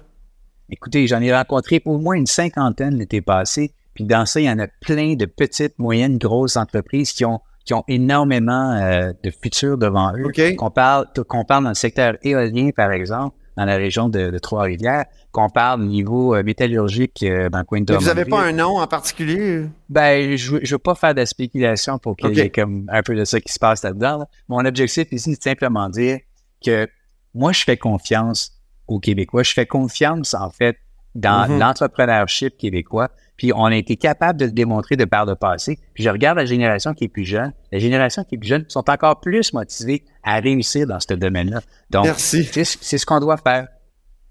Écoutez, 0.70 1.06
j'en 1.06 1.20
ai 1.20 1.34
rencontré 1.34 1.82
au 1.84 1.98
moins 1.98 2.14
une 2.14 2.26
cinquantaine 2.26 2.96
l'été 2.96 3.20
passé. 3.20 3.74
Puis 3.94 4.04
dans 4.04 4.26
ça, 4.26 4.40
il 4.40 4.44
y 4.44 4.50
en 4.50 4.58
a 4.58 4.66
plein 4.80 5.14
de 5.14 5.26
petites, 5.26 5.78
moyennes, 5.78 6.18
grosses 6.18 6.56
entreprises 6.56 7.12
qui 7.12 7.24
ont 7.24 7.40
qui 7.64 7.74
ont 7.74 7.84
énormément 7.88 8.72
euh, 8.72 9.12
de 9.22 9.30
futur 9.30 9.78
devant 9.78 10.12
eux. 10.16 10.30
Qu'on 10.56 10.70
parle, 10.70 11.06
qu'on 11.28 11.44
parle 11.44 11.64
dans 11.64 11.70
le 11.70 11.76
secteur 11.76 12.16
éolien, 12.22 12.70
par 12.74 12.90
exemple, 12.90 13.36
dans 13.56 13.64
la 13.64 13.76
région 13.76 14.08
de, 14.08 14.38
Trois-Rivières, 14.38 15.04
qu'on 15.30 15.50
parle 15.50 15.82
au 15.82 15.84
niveau 15.84 16.34
euh, 16.34 16.42
métallurgique 16.42 17.22
euh, 17.22 17.50
dans 17.50 17.58
le 17.58 17.64
coin 17.64 17.80
de 17.82 17.94
Vous 17.94 18.06
n'avez 18.06 18.24
pas 18.24 18.40
un 18.40 18.52
nom 18.52 18.78
en 18.78 18.86
particulier? 18.86 19.66
Ben, 19.88 20.36
je 20.36 20.56
ne 20.56 20.68
veux 20.68 20.78
pas 20.78 20.94
faire 20.94 21.14
de 21.14 21.24
spéculation 21.24 21.98
pour 21.98 22.16
qu'il 22.16 22.34
y 22.34 22.40
ait 22.40 22.50
comme 22.50 22.86
un 22.88 23.02
peu 23.02 23.14
de 23.14 23.24
ça 23.24 23.40
qui 23.40 23.52
se 23.52 23.58
passe 23.58 23.82
là-dedans. 23.84 24.26
Mon 24.48 24.64
objectif 24.64 25.06
ici, 25.12 25.34
c'est 25.34 25.50
simplement 25.50 25.88
dire 25.88 26.18
que 26.64 26.88
moi, 27.34 27.52
je 27.52 27.64
fais 27.64 27.76
confiance 27.76 28.58
aux 28.88 29.00
Québécois. 29.00 29.42
Je 29.42 29.52
fais 29.52 29.66
confiance, 29.66 30.34
en 30.34 30.50
fait, 30.50 30.76
dans 31.14 31.46
mm-hmm. 31.46 31.58
l'entrepreneurship 31.58 32.56
québécois. 32.56 33.10
Puis 33.42 33.50
on 33.52 33.64
a 33.64 33.74
été 33.74 33.96
capable 33.96 34.38
de 34.38 34.44
le 34.44 34.52
démontrer 34.52 34.94
de 34.94 35.04
par 35.04 35.26
le 35.26 35.34
passé. 35.34 35.76
Puis 35.94 36.04
je 36.04 36.08
regarde 36.10 36.38
la 36.38 36.44
génération 36.44 36.94
qui 36.94 37.06
est 37.06 37.08
plus 37.08 37.24
jeune. 37.24 37.52
La 37.72 37.80
génération 37.80 38.22
qui 38.22 38.36
est 38.36 38.38
plus 38.38 38.46
jeune 38.46 38.64
sont 38.68 38.88
encore 38.88 39.18
plus 39.18 39.52
motivés 39.52 40.04
à 40.22 40.38
réussir 40.38 40.86
dans 40.86 41.00
ce 41.00 41.12
domaine-là. 41.14 41.60
Donc, 41.90 42.04
Merci. 42.04 42.48
c'est 42.54 42.98
ce 42.98 43.04
qu'on 43.04 43.18
doit 43.18 43.38
faire. 43.38 43.66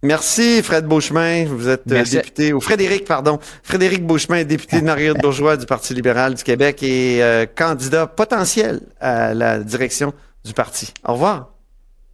Merci, 0.02 0.64
Fred 0.64 0.86
Beauchemin. 0.86 1.44
Vous 1.44 1.68
êtes 1.68 1.92
euh, 1.92 2.06
député, 2.06 2.54
ou 2.54 2.62
Frédéric, 2.62 3.04
pardon. 3.04 3.38
Frédéric 3.64 4.08
Beauchemin, 4.08 4.46
député 4.46 4.80
de 4.80 4.86
Marie 4.86 5.12
Bourgeois 5.22 5.58
du 5.58 5.66
Parti 5.66 5.94
libéral 5.94 6.36
du 6.36 6.44
Québec 6.46 6.82
et 6.82 7.22
euh, 7.22 7.46
candidat 7.46 8.08
potentiel 8.08 8.80
à 9.02 9.34
la 9.34 9.60
direction 9.60 10.14
du 10.46 10.54
parti. 10.54 10.94
Au 11.06 11.12
revoir. 11.12 11.54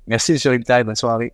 Merci, 0.08 0.32
M. 0.32 0.52
Ribitaille. 0.52 0.84
Bonne 0.84 0.96
soirée. 0.96 1.32